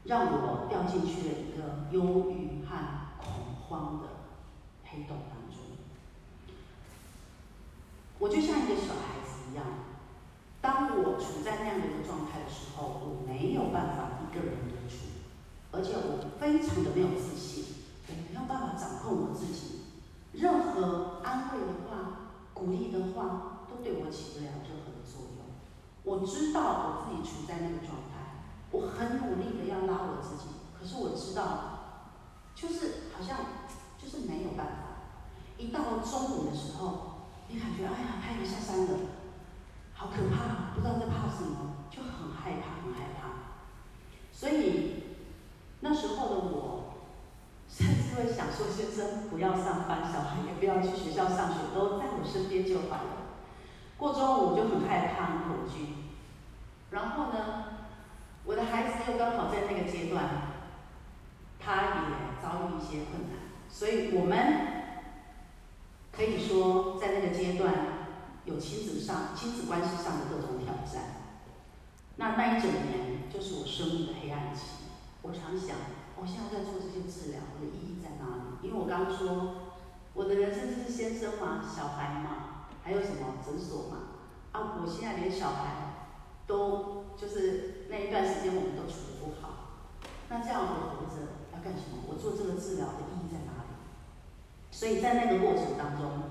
[0.05, 2.77] 让我掉进去了一个忧郁和
[3.19, 4.09] 恐慌的
[4.85, 5.57] 黑洞当中。
[8.19, 9.65] 我就像一个小孩子一样，
[10.61, 15.05] 当我处在那样的一个状态的时候，我没有办法一个人独处，
[15.73, 17.65] 而且我非常的没有自信，
[18.09, 19.81] 我没有办法掌控我自己，
[20.33, 25.45] 任何安慰的话、鼓励的话，都对我起不了任何的作用。
[26.05, 30.49] 我知道我自己处在那个状态，我很努力的要拉我自己，
[30.79, 32.15] 可是我知道，
[32.55, 33.39] 就是好像
[33.99, 34.83] 就是没有办法。
[35.59, 38.93] 一到中午的时候，你感觉哎呀，太阳下山了，
[39.95, 43.27] 好可怕，不知道在怕什么，就很害怕，很害怕。
[44.33, 45.06] 所以
[45.89, 46.95] 那时候的我，
[47.69, 53.11] 甚至会想说：先生不要上班，小孩也不要去学校上学，都在我身边就好了。
[53.97, 55.95] 过中午就很害怕、很恐惧，
[56.91, 57.65] 然后呢，
[58.45, 60.25] 我的孩子又刚好在那个阶段，
[61.61, 63.39] 他也遭遇一些困难，
[63.71, 64.37] 所以我们
[66.11, 67.73] 可以说在那个阶段
[68.45, 71.05] 有亲子上、亲子关系上的各种挑战。
[72.17, 74.86] 那那一整年就是我生命的黑暗期。
[75.27, 75.77] 我常想，
[76.17, 78.69] 我现在在做这些治疗，我的意义在哪里？
[78.69, 79.75] 因为我刚刚说，
[80.15, 82.43] 我的人生就是先生嘛，小孩嘛。
[82.87, 83.97] 还有什么诊所嘛？
[84.53, 86.07] 啊，我现在连小孩
[86.47, 92.07] 都就是那一段时间我们都处得不好，那这样我活着要干什么？
[92.07, 93.75] 我做这个治疗的意义在哪里？
[94.71, 96.23] 所以在那个过程当中，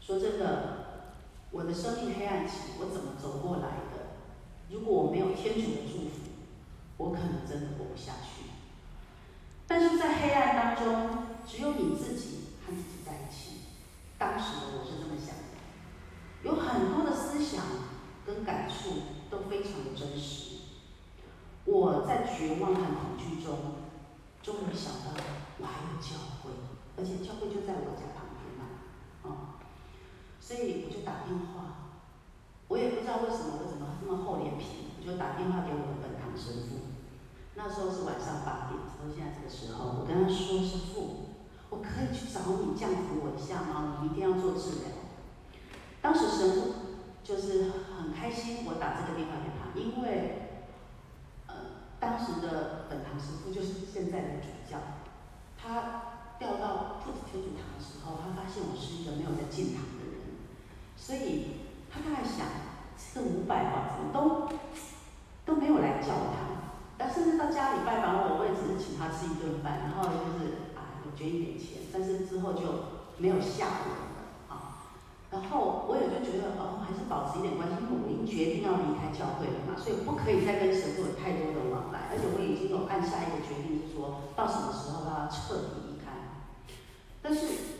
[0.00, 1.12] 说真的，
[1.50, 4.16] 我的生命黑暗期我怎么走过来的？
[4.70, 6.32] 如果我没有天主的祝福，
[6.96, 8.50] 我可能真的活不下去。
[9.66, 13.60] 但是在黑暗当中，只有你自己和自己在一起。
[14.18, 15.58] 当时的我是这么想的，
[16.44, 17.64] 有很多的思想
[18.24, 18.94] 跟感触
[19.28, 20.54] 都非常的真实。
[21.64, 23.56] 我在绝望和恐惧中，
[24.42, 25.20] 终于想到
[25.58, 26.50] 我还有教会，
[26.96, 28.64] 而且教会就在我家旁边嘛，
[29.24, 29.58] 啊、
[30.40, 31.90] 所以我就打电话。
[32.68, 36.98] 我也不知道为什么我怎么这么厚脸皮，我就打电话给我的本堂神父。
[37.54, 41.30] 那时候是晚上八点，到现在这个时候，我跟他说：“神父。”
[41.70, 43.98] 我可以去找你降服我一下吗？
[44.00, 44.94] 你一定要做治疗。
[46.00, 46.74] 当时神父
[47.24, 50.62] 就是很开心，我打这个电话给他，因为
[51.48, 51.54] 呃，
[51.98, 54.78] 当时的本堂师傅就是现在的主教，
[55.58, 60.46] 他调到父子天主堂的时候，他发现我是一个没有在进堂的人，
[60.96, 62.46] 所以他大概想，
[62.94, 64.46] 这五百吧，怎么都
[65.44, 72.62] 都没有来教他，但甚至到家里拜访我，我也只是请他吃一顿饭，然后就是啊，我捐一点钱，但是之后就
[73.18, 74.88] 没有下文了啊。
[75.30, 86.32] 然后我也就觉得，哦，还是保持一点关系，因为我已经决定要离开教会了嘛，所以不可以再跟神父有太多的往来，而且我已经有按下一个决定，是说到什么时候让他彻底离开。
[87.20, 87.76] 但是，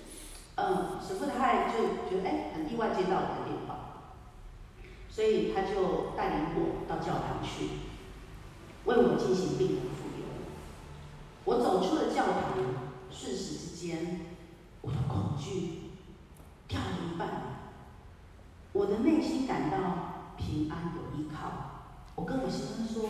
[0.56, 3.83] 嗯，神父他还就觉得，哎，很意外接到我的电话。
[5.14, 7.68] 所以他就带领我到教堂去，
[8.84, 10.26] 为我进行病人复油。
[11.44, 12.58] 我走出了教堂，
[13.12, 14.22] 瞬时之间，
[14.80, 15.92] 我的恐惧
[16.66, 17.28] 掉了一半，
[18.72, 22.10] 我的内心感到平安有依靠。
[22.16, 23.08] 我跟我先生说：“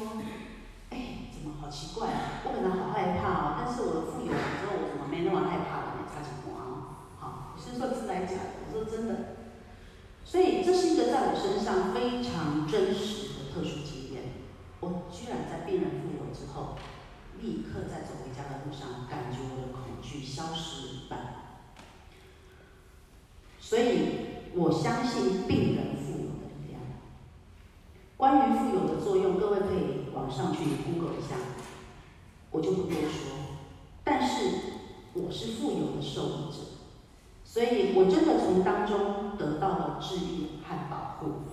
[0.93, 2.45] 哎，怎么好奇怪啊？
[2.45, 5.97] 我本来好害怕哦，但是我的傅油完之后，我怎么没那么害怕了？
[5.97, 7.01] 没差几毛啊？
[7.19, 8.37] 好，我先生说是来讲，
[8.69, 9.37] 我说真的。”
[10.25, 14.23] 所以这是一个在我身上非常真实的特殊经验。
[14.81, 16.77] 我居然在病人复活之后，
[17.41, 21.19] 立刻在走回家的路上，感觉我的恐惧消失了一半。
[23.61, 26.81] 所以我相信病人复活的力量。
[28.17, 31.37] 关于复活的作用，各位可以网上去 Google 一下，
[32.51, 33.35] 我就不多说。
[34.03, 34.51] 但是
[35.15, 36.74] 我是复活的受益者。
[37.55, 41.45] 所以我真的从当中得到了治愈和保护。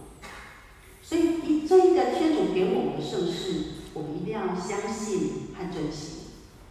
[1.00, 6.22] 所以一这一个天主给我们的盛世，我们一定要相信和珍惜。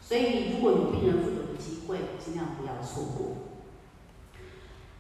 [0.03, 3.37] 所以如果有病人富有的机会，尽量不要错过。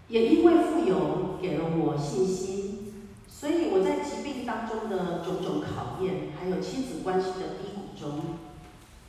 [0.06, 2.94] 也因为富有给了我信心，
[3.26, 8.20] 所以我在疾病当中的种种考验，还有亲子关系的低谷中，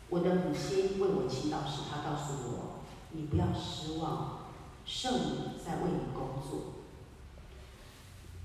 [0.10, 2.82] 我的母亲为我祈祷时，她告诉我
[3.14, 4.41] ：“你不要失望。”
[4.86, 6.74] 圣母在为你工作。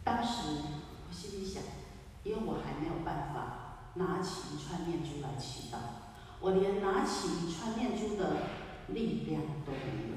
[0.04, 0.60] 当时
[1.08, 1.62] 我心里想，
[2.22, 5.78] 因为我还没有办法拿起一串念珠来祈祷，
[6.40, 8.36] 我连拿起一串念珠的
[8.88, 10.16] 力量都没有。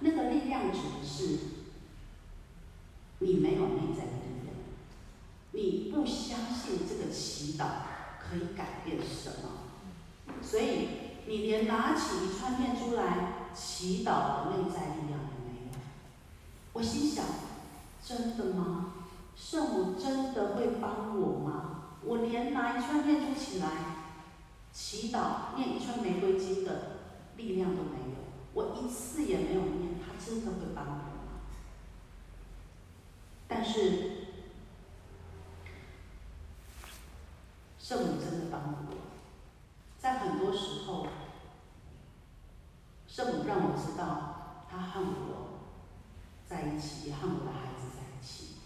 [0.00, 1.38] 那个力量指的是
[3.20, 4.54] 你没有内在的力量，
[5.52, 7.64] 你不相信这个祈祷
[8.20, 10.88] 可以改变什么，所以
[11.26, 15.20] 你连拿起一串念珠来祈祷的内在力量。
[16.76, 17.24] 我心想：
[18.04, 18.92] 真的吗？
[19.34, 21.94] 圣母真的会帮我吗？
[22.04, 23.66] 我连拿一串念珠起来
[24.74, 26.98] 祈祷、念一串玫瑰经的
[27.38, 28.16] 力量都没有，
[28.52, 31.40] 我一次也没有念，他真的会帮我吗？
[33.48, 34.26] 但是
[37.78, 38.96] 圣母真的帮我，
[39.98, 41.06] 在很多时候，
[43.08, 45.46] 圣母让我知道，他恨我。
[46.48, 48.58] 在一起，也和我的孩子在一起。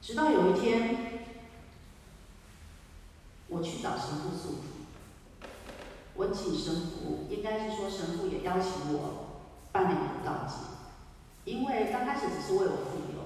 [0.00, 1.26] 直到有一天，
[3.48, 4.62] 我去找神父诉苦，
[6.14, 10.56] 我请神父，应该是说神父也邀请我办理一个告解，
[11.44, 13.22] 因为刚开始只是为我傅油，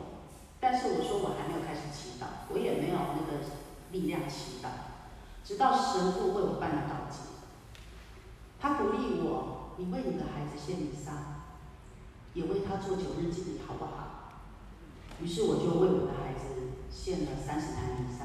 [0.61, 3.41] 但是我说我还没有开始祈祷，我也没有那个
[3.93, 4.69] 力量祈祷，
[5.43, 7.21] 直到神父为我办了告解，
[8.61, 11.13] 他鼓励我，你为你的孩子献弥撒。
[12.35, 14.43] 也为他做九日祭礼，好不好？
[15.23, 18.25] 于是我就为我的孩子献了三十坛弥撒，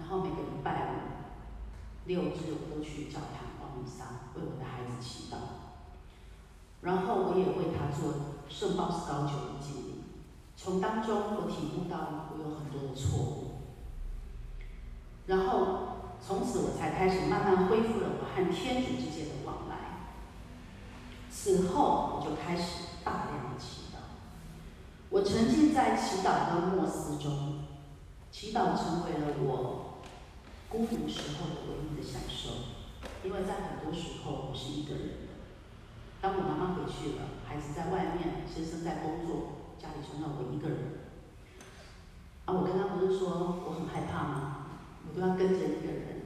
[0.00, 5.36] 然后每个礼拜五、六日我都去教堂报弥撒，为我的孩子祈祷。
[6.82, 8.14] 然后我也为他做
[8.48, 10.04] 圣鲍思高九日祭礼。
[10.56, 13.50] 从当中我体悟到我有很多的错误，
[15.26, 15.78] 然后
[16.24, 19.74] 从此我才开始慢慢恢复了我和天主之间的往来。
[21.30, 22.84] 此后我就开始。
[23.04, 23.98] 大量的祈祷，
[25.10, 27.64] 我沉浸在祈祷的默思中，
[28.32, 30.00] 祈祷成为了我
[30.70, 32.73] 孤独时候的唯一的享受。
[33.24, 35.08] 因为在很多时候我是一个人。
[36.20, 40.78] 当我妈妈回去了，孩子在外面，先生在工作，家里剩下我一个人。
[42.46, 44.66] 啊，我刚刚不是说我很害怕吗？
[45.06, 46.24] 我都要跟着一个人。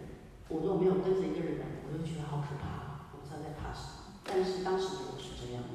[0.48, 4.14] 我如果没有跟着一个人，我就觉得好可怕，我不知道在怕什么。
[4.24, 5.68] 但是当时我是这样的。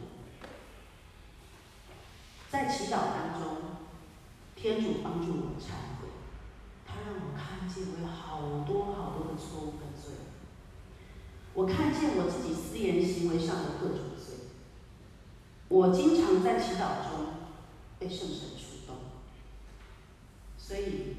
[2.50, 3.58] 在祈祷当中，
[4.56, 6.08] 天主帮助我忏悔，
[6.88, 9.74] 他让我看见我有好多好多的错误，
[11.56, 14.50] 我看见我自己私言行为上的各种罪，
[15.68, 17.28] 我经常在祈祷中
[18.00, 18.96] 被圣神触动，
[20.58, 21.18] 所以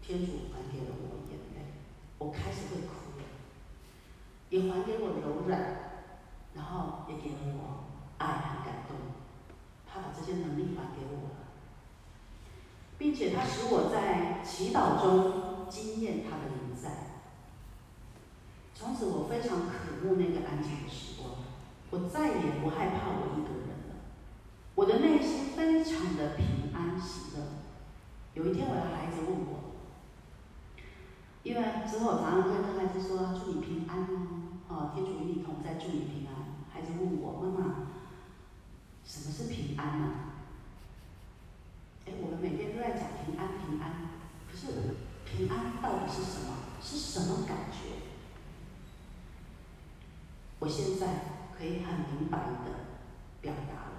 [0.00, 1.74] 天主还给了我眼泪，
[2.16, 3.24] 我开始会哭了，
[4.48, 5.60] 也还给我柔软，
[6.54, 7.84] 然后也给了我
[8.16, 8.96] 爱和感动。
[9.86, 11.48] 他把这些能力还给我了，
[12.96, 17.09] 并且他使我在祈祷中经验他的临在。
[18.80, 21.36] 从此，我非常渴慕那个安静的时光，
[21.90, 24.00] 我再也不害怕我一个人了。
[24.74, 27.60] 我的内心非常的平安喜乐。
[28.32, 29.76] 有一天，我的孩子问我。
[31.42, 37.64] 因为之后常常会跟孩子说：“祝你平安哦，哦，天主与你同在，祝你平安。”孩子问我：“妈妈，
[39.04, 40.08] 什么是平安呢？”
[42.08, 44.08] 哎，我们每天都在讲平安，平安，
[44.50, 46.56] 可是平安到底是什么？
[46.80, 48.08] 是什么感觉？
[50.60, 51.06] 我现在
[51.58, 52.70] 可以很明白的
[53.40, 53.92] 表达了，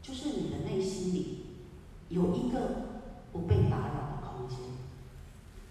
[0.00, 1.46] 就是你的内心里
[2.08, 2.86] 有一个
[3.32, 4.58] 不被打扰的空间。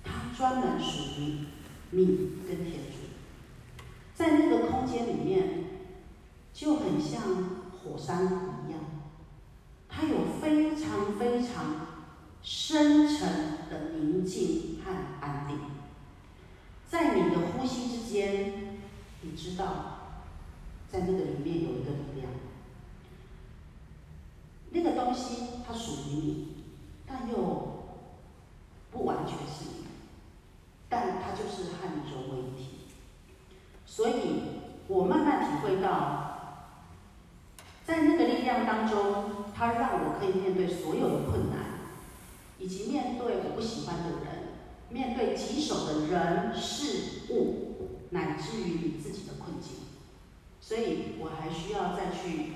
[0.04, 1.46] 它专门属于
[1.92, 2.06] 你
[2.46, 3.78] 跟天主，
[4.14, 5.66] 在那个空间里面，
[6.54, 7.22] 就很像
[7.72, 8.26] 火山
[8.68, 8.82] 一样，
[9.88, 11.88] 它有非常非常
[12.42, 14.92] 深沉的宁静和
[15.22, 15.58] 安定。
[16.90, 18.80] 在你的呼吸之间，
[19.22, 20.01] 你知道，
[20.92, 22.32] 在那个里面有一个力量，
[24.72, 26.48] 那个东西它属于你，
[27.08, 27.38] 但又
[28.92, 29.86] 不完全是你。
[30.90, 32.68] 但它就是和你融为一体，
[33.86, 34.42] 所以
[34.90, 36.76] 我慢慢体会到，
[37.86, 41.80] 在那个力量当中，它让我可以面对所有的困难，
[42.60, 44.50] 以及面对我不喜欢的人，
[44.90, 49.91] 面对棘手的人事物，乃至于你自己的困境。
[50.72, 52.54] 所以我还需要再去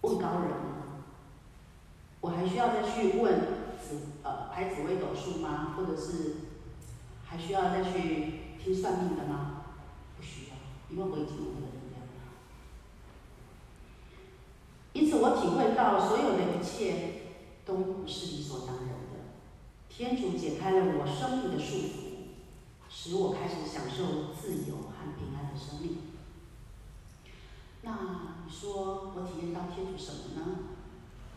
[0.00, 1.04] 问高人吗？
[2.22, 3.38] 我还需要再去问
[3.78, 5.74] 紫呃拍紫微斗数吗？
[5.76, 6.36] 或者是？
[7.26, 9.64] 还需要再去听算命的吗？
[10.16, 10.56] 不需要，
[10.88, 12.32] 因为我已经有那个力量了。
[14.94, 17.24] 因此，我体会到所有的一切
[17.66, 19.36] 都不是理所当然的。
[19.90, 21.92] 天主解开了我生命的束缚，
[22.88, 26.07] 使我开始享受自由和平安的生命。
[27.88, 27.94] 那
[28.44, 30.58] 你说我体验到天主什么呢？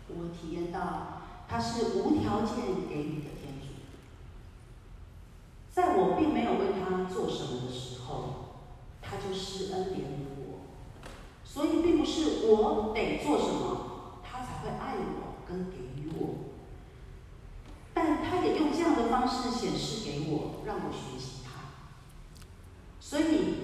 [0.10, 3.68] 我体验到他是无条件给予的天主。
[5.72, 8.58] 在我并没有为他做什么的时候，
[9.02, 10.60] 他就施恩典于我。
[11.46, 16.52] 所以，并不是我得做什么，他才会爱我跟给予我。
[17.94, 21.52] 但他也用这样的方式显示给我，让我学习他。
[23.00, 23.56] 所以，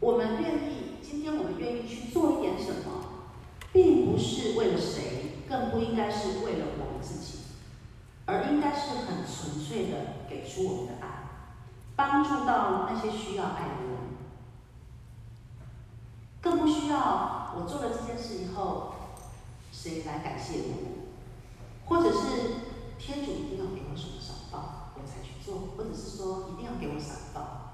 [0.00, 3.26] 我们愿意，今天我们愿意去做一点什么，
[3.72, 7.40] 并不是为了谁，更不应该是为了我们自己。
[8.26, 9.96] 而应该是很纯粹的
[10.28, 11.24] 给出我们的爱，
[11.96, 13.96] 帮助到那些需要爱的人，
[16.40, 18.94] 更不需要我做了这件事以后，
[19.72, 22.18] 谁来感谢我，或者是
[23.00, 27.66] 天主一定要给我什么赏报，我才去做，或者是说一定要给我赏报。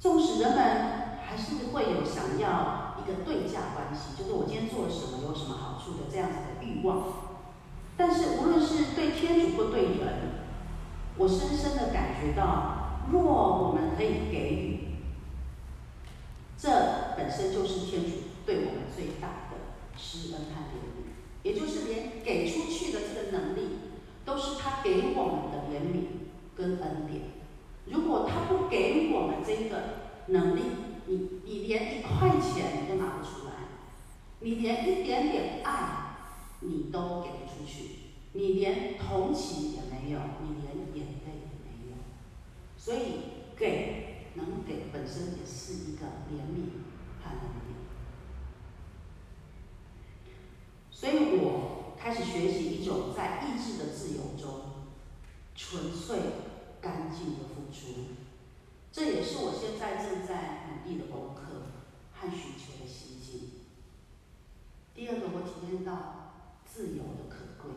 [0.00, 7.04] 纵使人们还是会有想要一个对价关系，就是我今天做了什么有什么好处的这样子的欲望。
[7.98, 10.08] 但是，无论是对天主或对人，
[11.18, 14.80] 我深深的感觉到，若我们可以给予，
[16.56, 16.70] 这
[17.14, 18.10] 本身就是天主
[18.46, 19.58] 对我们最大的
[19.98, 21.12] 施恩和怜悯。
[21.42, 23.78] 也就是连给出去的这个能力，
[24.24, 27.22] 都是他给我们的怜悯跟恩典。
[27.86, 29.82] 如果他不给我们这个
[30.26, 30.62] 能力，
[31.08, 33.52] 你你连一块钱你都拿不出来，
[34.40, 36.04] 你连一点点爱。
[36.60, 37.90] 你都给不出去，
[38.32, 41.96] 你连同情也没有，你连眼泪也没有，
[42.76, 46.82] 所以给能给本身也是一个怜悯
[47.22, 47.76] 和能力。
[50.90, 54.88] 所以我开始学习一种在意志的自由中
[55.54, 56.18] 纯粹
[56.80, 58.16] 干净的付出，
[58.90, 61.42] 这也是我现在正在努力的功课
[62.14, 63.50] 和寻求的心境。
[64.94, 66.14] 第二个，我体验到。
[66.70, 67.72] 自由的可贵，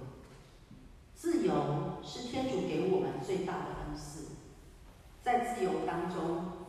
[1.16, 4.36] 自由是天主给我们最大的恩赐。
[5.24, 6.68] 在自由当中，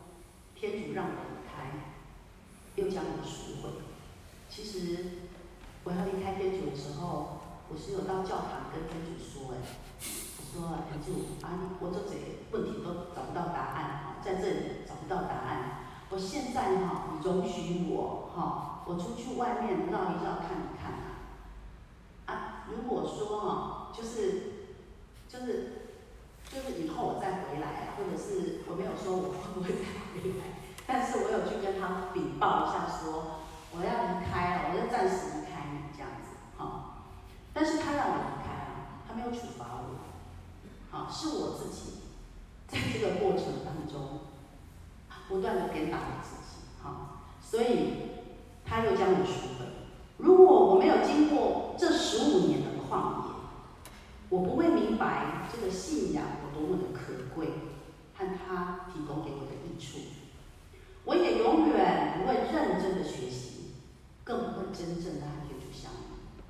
[0.55, 1.93] 天主让我离开，
[2.76, 3.68] 又将我赎回。
[4.49, 5.05] 其实
[5.84, 9.59] 我要离开天主的时候，我是有到教堂跟天主说：“哎，
[10.38, 12.16] 我说天主啊，我这些
[12.53, 15.91] 问题都找不到答案，在这里找不到答案。
[16.12, 20.92] 我现在哈，你容许我哈，我出去外面绕一绕看一看
[22.26, 24.76] 啊。”如果说哈，就是，
[25.26, 25.88] 就是，
[26.52, 30.44] 就是以后我再回来，或者是我没有说我会不会再回来，
[30.86, 33.40] 但是我有去跟他禀报一下说，
[33.72, 37.08] 我要离开了，我要暂时离开你这样子，哈。
[37.54, 39.96] 但是他让我离开了，他没有处罚我，
[40.90, 42.02] 好，是我自己
[42.68, 44.20] 在这个过程当中
[45.33, 47.95] 不断的鞭打我自己，哈，所以
[48.66, 49.64] 他又将我赎回。
[50.18, 53.33] 如果我没有经过这十五年的旷野，
[54.28, 57.47] 我不会明白这个信仰有多么的可贵，
[58.14, 60.01] 和他提供给我的益处。
[61.07, 63.72] 我也永远不会认真的学习，
[64.22, 66.45] 更不会真正的和天主相遇。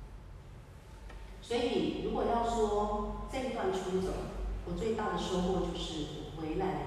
[1.41, 4.11] 所以，如果要说这一段出走，
[4.65, 6.05] 我最大的收获就是
[6.35, 6.79] 我回来了，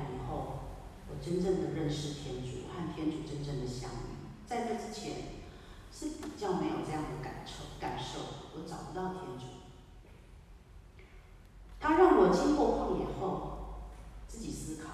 [1.27, 4.31] 真正的认识天主，和天主真正的相遇。
[4.47, 5.35] 在这之前。
[5.99, 8.19] 是比较没有这样的感受，感受
[8.53, 9.47] 我找不到天主。
[11.81, 13.87] 他让我经过旷野后，
[14.29, 14.91] 自己思考：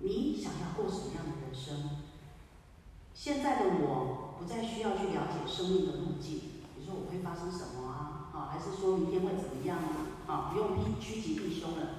[0.00, 2.04] 你想要过什么样的人生？
[3.14, 6.38] 现在的我不再需要去了解生命的路径，
[6.76, 8.28] 比如说我会发生什么啊？
[8.34, 10.26] 啊，还是说明天会怎么样啊？
[10.26, 11.97] 啊，不用避趋吉避凶了。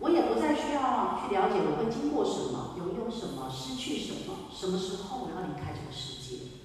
[0.00, 6.56] 我也不再需要去了解我会经过什么，拥有什么，失去什么，什么时候我要离开这个世界。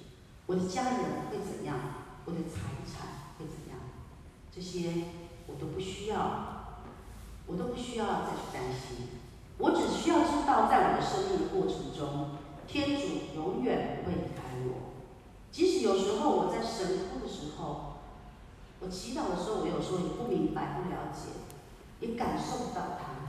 [0.46, 1.76] 我的家人会怎样？
[2.24, 3.78] 我的财产会怎样？
[4.50, 5.12] 这些
[5.46, 6.80] 我都不需要，
[7.46, 9.08] 我都不需要再去担心。
[9.58, 14.96] 我只需要知道，在我的生命的过程中，天主永远不会离开我。
[15.52, 17.96] 即使有时候我在神哭的时候，
[18.80, 21.36] 我祈祷的时候，我有时候也不明白、不了解，
[22.00, 23.25] 也感受不到他。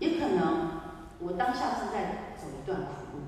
[0.00, 0.80] 也可能
[1.20, 3.22] 我当下正在走一段苦路。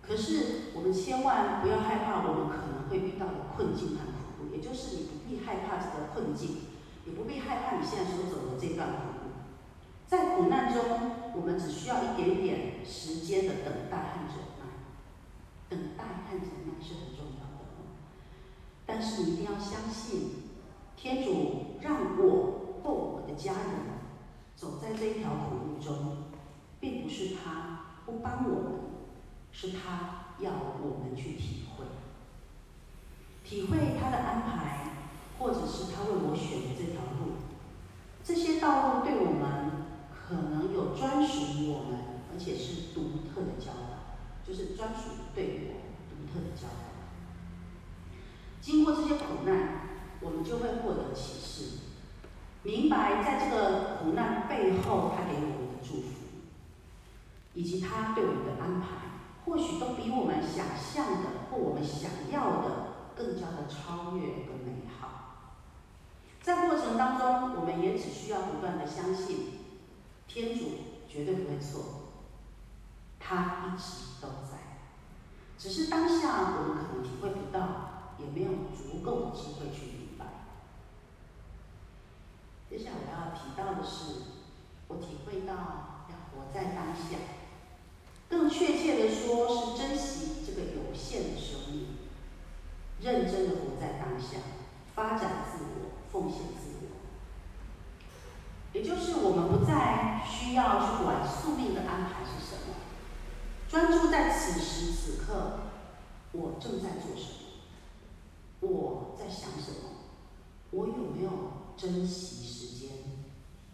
[0.00, 6.58] 可是，我们千万不要害怕我们可能会遇到的困境和苦路，也就是你不必害怕这个困境，
[7.06, 9.32] 也不必害怕你现在所走的这段苦路。
[10.06, 10.84] 在苦难中，
[11.34, 14.64] 我们只需要一点点时间的等待和忍耐。
[15.70, 17.64] 等待和忍耐是很重要的，
[18.84, 20.50] 但是你一定要相信，
[20.94, 23.70] 天主让我或我的家人
[24.56, 26.24] 走在这一条苦路中，
[26.80, 28.84] 并不是他不帮我们。
[29.56, 30.50] 是他要
[30.82, 31.84] 我们去体会，
[33.44, 34.90] 体会他的安排，
[35.38, 37.34] 或者是他为我选的这条路。
[38.24, 42.00] 这些道路对我们可能有专属于我们，
[42.32, 45.74] 而且是独特的教导，就是专属于对我
[46.10, 46.90] 独特的教导。
[48.60, 49.86] 经过这些苦难，
[50.20, 51.78] 我们就会获得启示，
[52.64, 56.08] 明白在这个苦难背后，他给我们的祝福，
[57.52, 58.88] 以及他对我们的安排。
[59.44, 65.60] 或许都比我们想象的或我们想要的更加的超越和美好。
[66.40, 69.58] 在过程当中，我们也只需要不断的相信，
[70.26, 70.64] 天主
[71.06, 71.82] 绝对不会错，
[73.20, 74.80] 他一直都在。
[75.58, 79.93] 只是当下我们可能体会不到，也没有足够的机会去。
[82.76, 84.22] 接下来我要提到的是，
[84.88, 85.54] 我体会到
[86.10, 87.16] 要活在当下。
[88.28, 91.98] 更确切的说，是珍惜这个有限的生命，
[93.00, 94.38] 认真的活在当下，
[94.92, 96.88] 发展自我，奉献自我。
[98.72, 102.74] 也就是我们不再需要去管宿命的安排是什么，
[103.68, 105.60] 专注在此时此刻，
[106.32, 107.28] 我正在做什
[108.60, 109.90] 么，我在想什么，
[110.72, 111.30] 我有没有
[111.76, 112.90] 珍惜时间，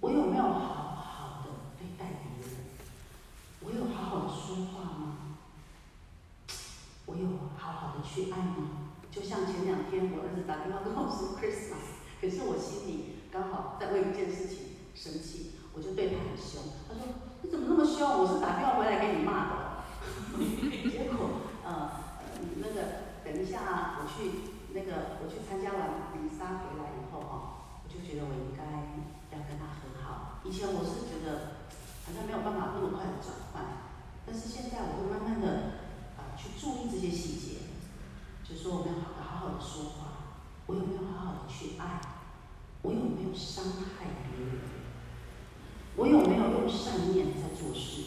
[0.01, 2.57] 我有没有好好的对待别人。
[3.63, 5.37] 我有好好的说话吗？
[7.07, 7.27] 我有
[7.59, 8.93] 好好的去爱吗？
[9.11, 16.63] 就像前两天我儿子打电话跟我说 Christmas， 可是我心里刚好在为一件事情生气，我就对他很凶。
[16.89, 17.03] 他说
[17.43, 18.07] ：“你怎么那么凶？
[18.07, 19.85] 我是打电话回来给你骂的。
[20.91, 21.91] ”结果呃
[22.57, 24.31] 那个等一下我去
[24.73, 27.50] 那个我去参加完弥撒回来以后哈，
[28.11, 28.67] 觉得我应该
[29.31, 30.43] 要跟他很好。
[30.43, 31.63] 以前我是觉得。
[32.03, 33.63] 好像没有办法那么快的转换，
[34.27, 35.47] 但是现在我会慢慢的
[36.19, 37.59] 啊去注意这些细节，
[38.43, 42.01] 就说我们要好好好的说话，我有没有好好的去爱，
[42.83, 44.59] 我有没有伤害别人，
[45.95, 48.03] 我有没有用善念在做事，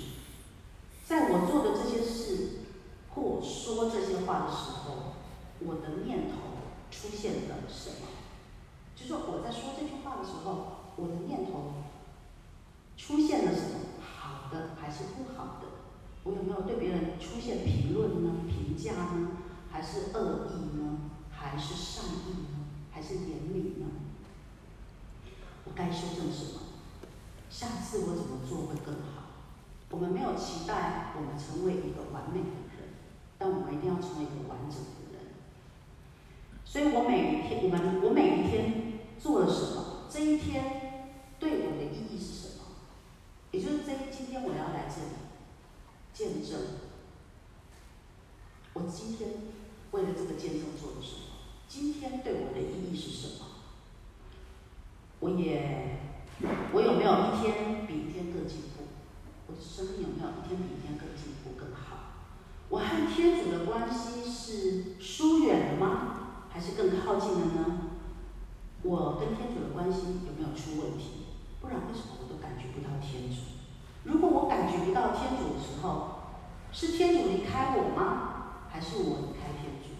[1.07, 2.65] 在我做的这些事
[3.15, 5.13] 或说这些话的时候，
[5.59, 6.59] 我的念头
[6.91, 8.12] 出现了什么？
[9.03, 11.83] 就是说我在说这句话的时候，我的念头
[12.95, 14.69] 出现了什么好的？
[14.79, 15.67] 还是不好的，
[16.23, 18.47] 我有没有对别人出现评论呢？
[18.47, 19.31] 评价呢？
[19.69, 21.11] 还是恶意呢？
[21.29, 22.63] 还是善意呢？
[22.91, 23.87] 还是严厉呢？
[25.65, 26.61] 我该修正什么？
[27.49, 29.23] 下次我怎么做会更好？
[29.89, 32.95] 我们没有期待我们成为一个完美的人，
[33.37, 35.35] 但我们一定要成为一个完整的人。
[36.63, 38.92] 所以我每一天，我们我每一天
[39.23, 40.03] 做了什么？
[40.09, 42.65] 这一天对我的意义是什么？
[43.51, 45.15] 也就是这今天我要来这里
[46.13, 46.59] 见证，
[48.73, 49.29] 我今天
[49.91, 51.39] 为了这个见证做了什么？
[51.69, 53.45] 今天对我的意义是什么？
[55.21, 55.99] 我也，
[56.73, 58.83] 我有没有一天比一天更进步？
[59.47, 62.27] 我的生命有没有一天比一天更进步更好？
[62.67, 66.49] 我和天主的关系是疏远了吗？
[66.49, 67.79] 还是更靠近了呢？
[68.83, 71.25] 我跟天主的关系有没有出问题？
[71.61, 73.35] 不然为什么我都感觉不到天主？
[74.03, 76.19] 如果我感觉不到天主的时候，
[76.71, 78.67] 是天主离开我吗？
[78.69, 79.95] 还是我离开天主？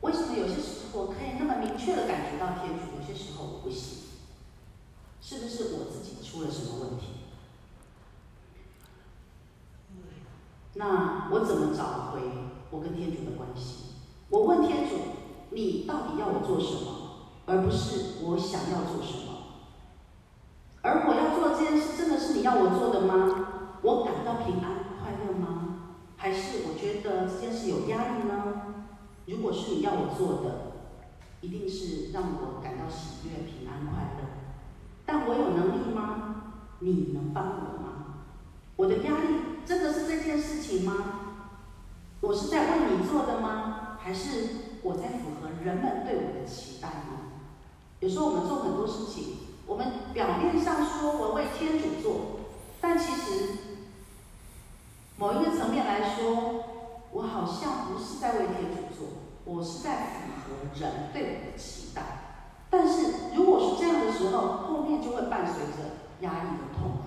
[0.00, 4.08] 为什么有些时候我可以那么明确的感觉到天主，有些时候我不行？
[5.20, 7.06] 是不是我自己出了什么问题？
[10.74, 12.22] 那我怎么找回
[12.70, 13.96] 我跟天主的关系？
[14.30, 14.96] 我问天主
[15.50, 17.09] ：“你到底要我做什么？”
[17.50, 19.34] 而不是我想要做什么。
[20.82, 23.74] 而我要做这件事，真的是你要我做的吗？
[23.82, 25.96] 我感到平安快乐吗？
[26.16, 28.84] 还是我觉得这件事有压力呢？
[29.26, 30.72] 如果是你要我做的，
[31.40, 34.28] 一定是让我感到喜悦、平安、快乐。
[35.04, 36.54] 但我有能力吗？
[36.78, 37.88] 你能帮我吗？
[38.76, 39.26] 我的压力
[39.66, 40.94] 真的是这件事情吗？
[42.20, 43.98] 我是在为你做的吗？
[43.98, 47.19] 还是我在符合人们对我的期待呢？
[48.00, 49.36] 有时候我们做很多事情，
[49.66, 52.40] 我们表面上说我为天主做，
[52.80, 53.58] 但其实
[55.16, 56.64] 某一个层面来说，
[57.12, 59.06] 我好像不是在为天主做，
[59.44, 62.02] 我是在符合人对我的期待。
[62.70, 66.98] 但是如果是这样的时候，后面就会伴随着压抑和痛苦。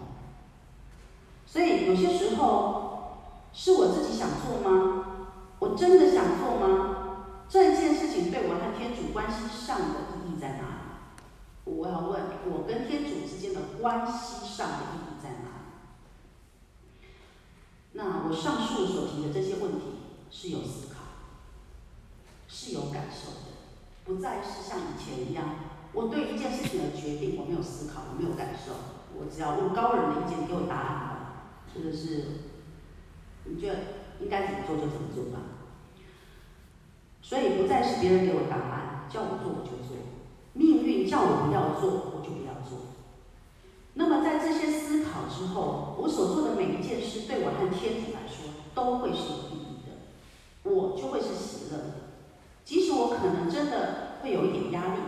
[1.48, 3.18] 所以有些时候
[3.52, 5.06] 是我自己想做吗？
[5.58, 6.98] 我真的想做吗？
[7.50, 9.86] 这件事情对我和天主关系上的
[10.28, 10.73] 意义在哪？
[11.66, 17.08] 我要问，我跟天主之间的关系上的意义在哪里？
[17.94, 19.82] 那我上述所提的这些问题
[20.30, 21.00] 是有思考，
[22.48, 23.54] 是有感受的，
[24.04, 25.56] 不再是像以前一样，
[25.94, 28.74] 我对一件事情的决定我没有思考，我没有感受，
[29.16, 31.44] 我只要问高人的意见，给我答案吧，
[31.74, 32.26] 或者是
[33.46, 33.80] 你觉得
[34.20, 35.40] 应该怎么做就怎么做吧。
[37.22, 39.96] 所以不再是别人给我答案，叫我做我就做。
[40.54, 42.80] 命运叫我不要做，我就不要做。
[43.96, 51.86] 那么在这些思考之后，我所做的每一件事，对我和天主来说都会是有意义的，我就会是喜乐的。
[52.66, 55.02] 即使我可能真的会有一点压力，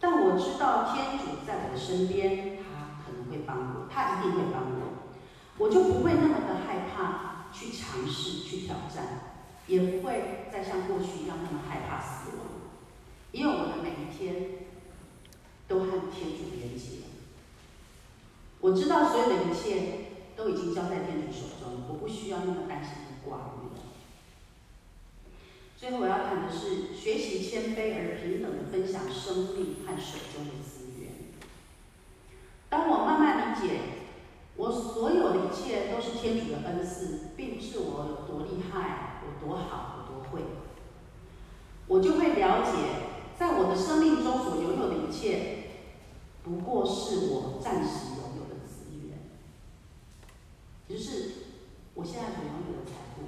[0.00, 9.34] 但我知道天主在我的身边，他可能会帮我，他一定会帮我，我就不会那么的害怕去尝试去挑战，
[9.66, 12.49] 也不会再像过去一样那么害怕死亡。
[13.32, 14.66] 因为我的每一天
[15.68, 17.06] 都和天主连接，
[18.60, 23.82] 我知道所有的一切都已经交在天主手中，我不需要那么担心和挂虑了。
[25.76, 31.12] 最后我要谈的是学习谦卑而平等的分享生命和手中的资源。
[32.68, 33.80] 当我慢慢理解，
[34.56, 40.42] 我所有的一切都是天主的恩赐，并不是我有多厉害，我多好，我多会，
[41.86, 43.09] 我就会了解。
[43.40, 45.64] 在我的生命中所拥有的一切，
[46.44, 49.16] 不过是我暂时拥有的资源，
[50.88, 51.30] 也就是
[51.94, 53.22] 我现在所拥有的财富，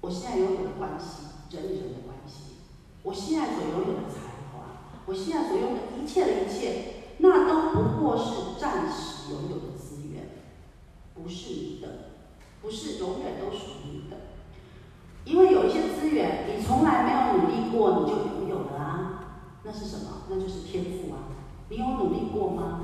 [0.00, 2.56] 我现在拥有的关系，人与人的关系，
[3.04, 10.24] 我现在所拥有的才华，我现在所拥有的一切的一切，那都不过是暂时拥有的资源，
[11.14, 12.10] 不是你的，
[12.60, 14.16] 不是永远都属于你的，
[15.24, 18.25] 因为有一些资源，你从来没有努力过，你就。
[19.66, 20.22] 那是什么？
[20.30, 21.26] 那就是天赋啊！
[21.68, 22.80] 你有努力过吗？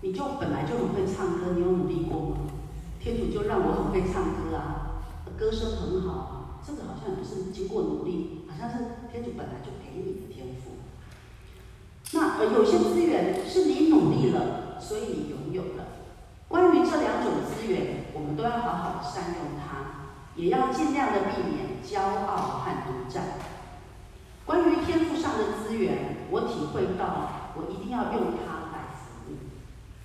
[0.00, 2.36] 你就本来就很会唱歌，你有努力过吗？
[3.00, 5.06] 天主就让我很会唱歌啊，
[5.38, 8.76] 歌声很好啊，这个好像也不是经过努力，好像是
[9.12, 10.82] 天主本来就给你的天赋。
[12.12, 15.84] 那有些资源是你努力了，所以你拥有了。
[16.48, 23.22] 关于这两种资源，我们都要好好的善用它，也要尽量的避免骄傲和独占。
[24.46, 29.34] 关于天赋上的资源，我体会到，我一定要用它来服务，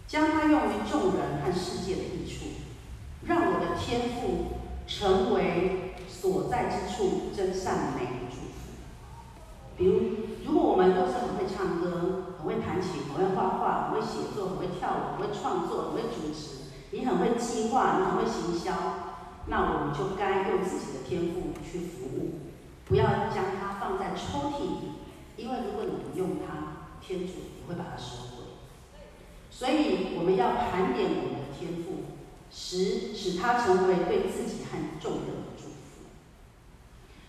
[0.08, 2.46] 将它用于众人和世界的益处，
[3.24, 8.74] 让我的天赋成为所在之处真善美的祝福。
[9.78, 10.02] 比如，
[10.44, 18.74] 如果我们都是很会唱歌、很会弹琴、很会画画、很会写作、很会跳舞、很会创作、很会主持，你很会计划，你很会行销，
[19.46, 22.51] 那我们就该用自己的天赋去服务，
[22.92, 24.92] 不要将它放在抽屉里，
[25.38, 28.44] 因为如果你不用它，天主也会把它收回。
[29.50, 32.04] 所以我们要盘点我们的天赋，
[32.52, 36.04] 使使它成为对自己和众人的祝福。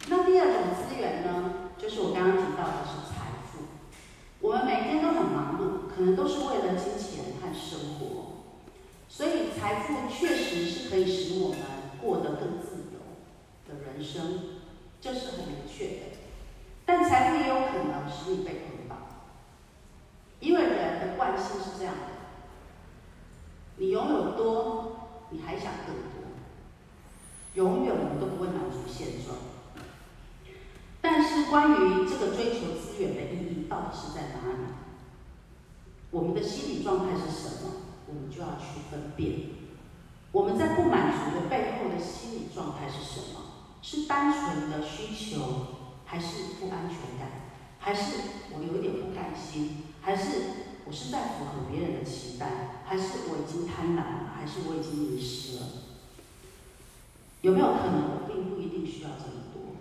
[0.09, 3.61] 那第二种资源呢，就是我刚刚提到的是财富。
[4.41, 8.33] 我们每天都很忙碌，可能都是为了金钱和生活。
[9.09, 11.59] 所以，财富确实是可以使我们
[12.01, 12.99] 过得更自由
[13.69, 14.52] 的人生，
[15.03, 16.01] 这是很明确的。
[16.87, 18.99] 但财富也有可能使你被捆绑，
[20.41, 22.07] 因为人的惯性是这样的：
[23.77, 24.97] 你拥有多，
[25.31, 26.23] 你还想更多，
[27.55, 29.37] 永远我们都不会满足现状。
[31.01, 34.73] 但是，关于这个追求资源的意义到底是在哪里？
[36.11, 37.73] 我们的心理状态是什么？
[38.07, 39.49] 我们就要去分辨，
[40.31, 43.41] 我们在不满足的背后的心理状态是什么？
[43.83, 45.67] 是单纯的需求，
[46.07, 47.29] 还是不安全感？
[47.79, 48.17] 还是
[48.55, 49.83] 我有点不甘心？
[50.01, 50.43] 还是
[50.85, 52.83] 我是在符合别人的期待？
[52.87, 54.33] 还是我已经贪婪了？
[54.37, 55.67] 还是我已经迷失了？
[57.41, 59.75] 有没有可能我并不一定需要这么多？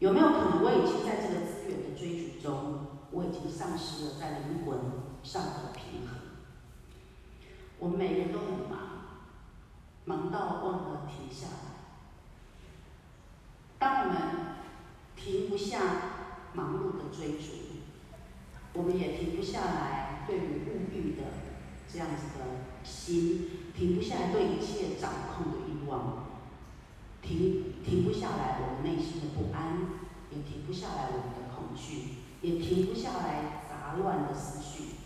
[0.00, 4.78] 有没有可能我已经在这个资源的追逐中，我已经丧失了在灵魂
[5.22, 6.18] 上的平衡？
[7.78, 8.80] 我们每个人都很忙，
[10.06, 11.75] 忙到忘了停下来。
[13.78, 14.16] 当我们
[15.14, 15.80] 停不下
[16.54, 17.52] 忙碌的追逐，
[18.72, 21.22] 我们也停不下来对于物欲的
[21.92, 26.26] 这样子的心，停不下来对一切掌控的欲望，
[27.20, 29.78] 停停不下来我们内心的不安，
[30.30, 34.96] 也停不下来我们的恐惧，也停不下来杂乱的思绪。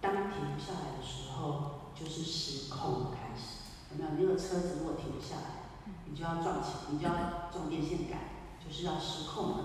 [0.00, 4.28] 当停不下来的时候，就是失控的开始，有没有？
[4.28, 5.59] 那个车子如果停不下来，
[6.06, 8.18] 你就要撞起，你就要撞电线杆，
[8.64, 9.64] 就是要失控了。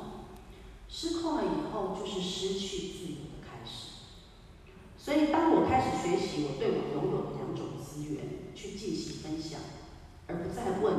[0.88, 4.06] 失控了以后，就是失去自由的开始。
[4.98, 9.60] 所以，当我开始学习我对我拥有的两种资源去进行分享，
[10.28, 10.96] 而不再问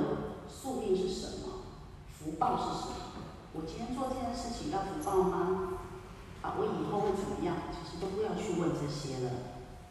[0.48, 1.62] 宿命是什么，
[2.08, 2.94] 福报是什么，
[3.54, 5.78] 我今天做这件事情要福报吗？
[6.42, 7.56] 啊，我以后会怎么样？
[7.72, 9.30] 其实都不要去问这些了。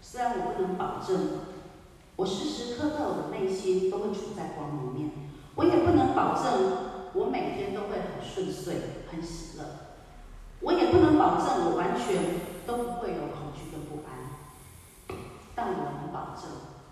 [0.02, 1.55] 虽然我不能保证，
[2.16, 5.12] 我时时刻刻我的内心都会处在光里面，
[5.56, 8.76] 我也不能保证我每天都会很顺遂、
[9.12, 9.66] 很喜乐，
[10.62, 12.24] 我也不能保证我完全
[12.66, 15.20] 都不会有恐惧跟不安，
[15.54, 16.50] 但我能保证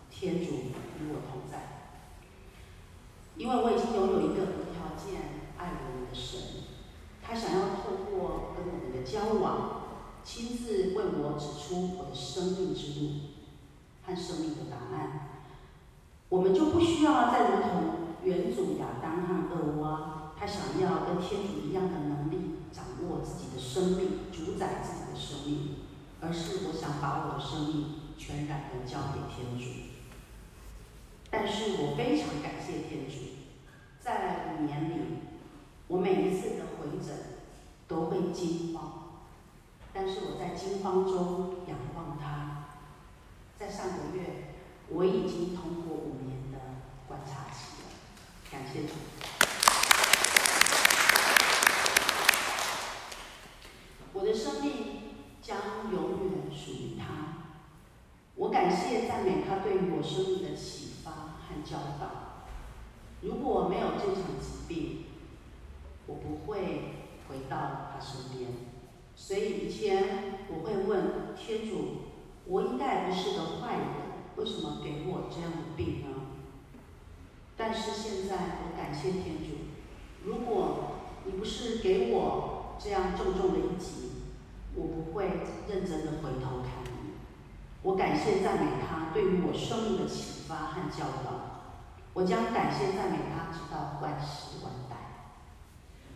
[0.09, 0.51] 天主
[0.99, 1.93] 与我同在，
[3.38, 6.39] 因为我已经拥有一个无条件爱我们的神，
[7.21, 9.80] 他想要透过跟我们的交往。
[10.26, 13.09] 亲自为我指出我的生命之路
[14.05, 15.29] 和生命的答案，
[16.29, 17.93] 我们就不需要再如同
[18.23, 25.75] 原祖亚当和厄娃，他想要跟天主一样的能力，掌握自己的生命，主宰自己的生命，
[26.21, 27.85] 而是我想把我的生命
[28.17, 29.71] 全然的交给天主。
[31.29, 33.15] 但是我非常感谢天主，
[33.99, 34.95] 在五年里，
[35.87, 37.15] 我每一次的回诊
[37.87, 38.99] 都会惊慌。
[39.93, 42.62] 但是我在惊慌中仰望他，
[43.64, 44.57] 在上个月
[44.89, 46.59] 我已经通过五年的
[47.07, 47.88] 观察期了，
[48.51, 48.89] 感谢主。
[54.11, 54.72] 我的生命
[55.41, 57.53] 将永远属于他，
[58.36, 62.43] 我感谢赞美他对于我生命的启发和教导。
[63.22, 65.05] 如果没有这场疾病，
[66.05, 66.95] 我不会
[67.30, 68.49] 回到他身边。
[69.16, 72.12] 所以以前我会问天主，
[72.45, 73.85] 我应该不是个坏人，
[74.35, 76.07] 为什么给我这样的病呢？
[77.55, 84.11] 但是现在我感谢天主，如果你不是给我这样重重的一击，
[84.75, 85.25] 我不会
[85.69, 87.13] 认真的回头看你。
[87.83, 91.75] 我感谢赞美他对于我生命的启发和教导，
[92.13, 94.95] 我将感谢赞美他直到万世万代。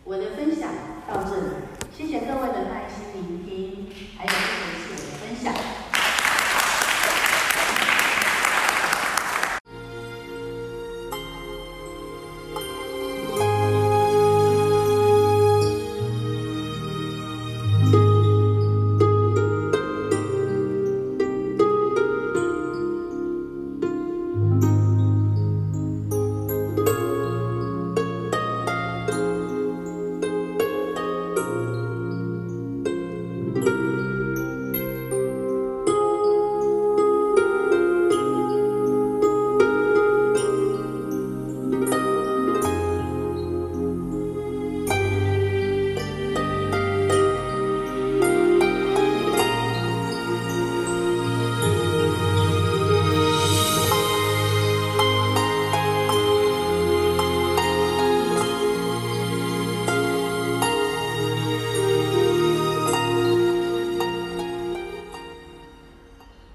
[0.03, 0.71] 我的分享
[1.07, 1.47] 到这里。
[1.93, 5.86] 谢谢各位的耐心聆听，还有这一次我的分享。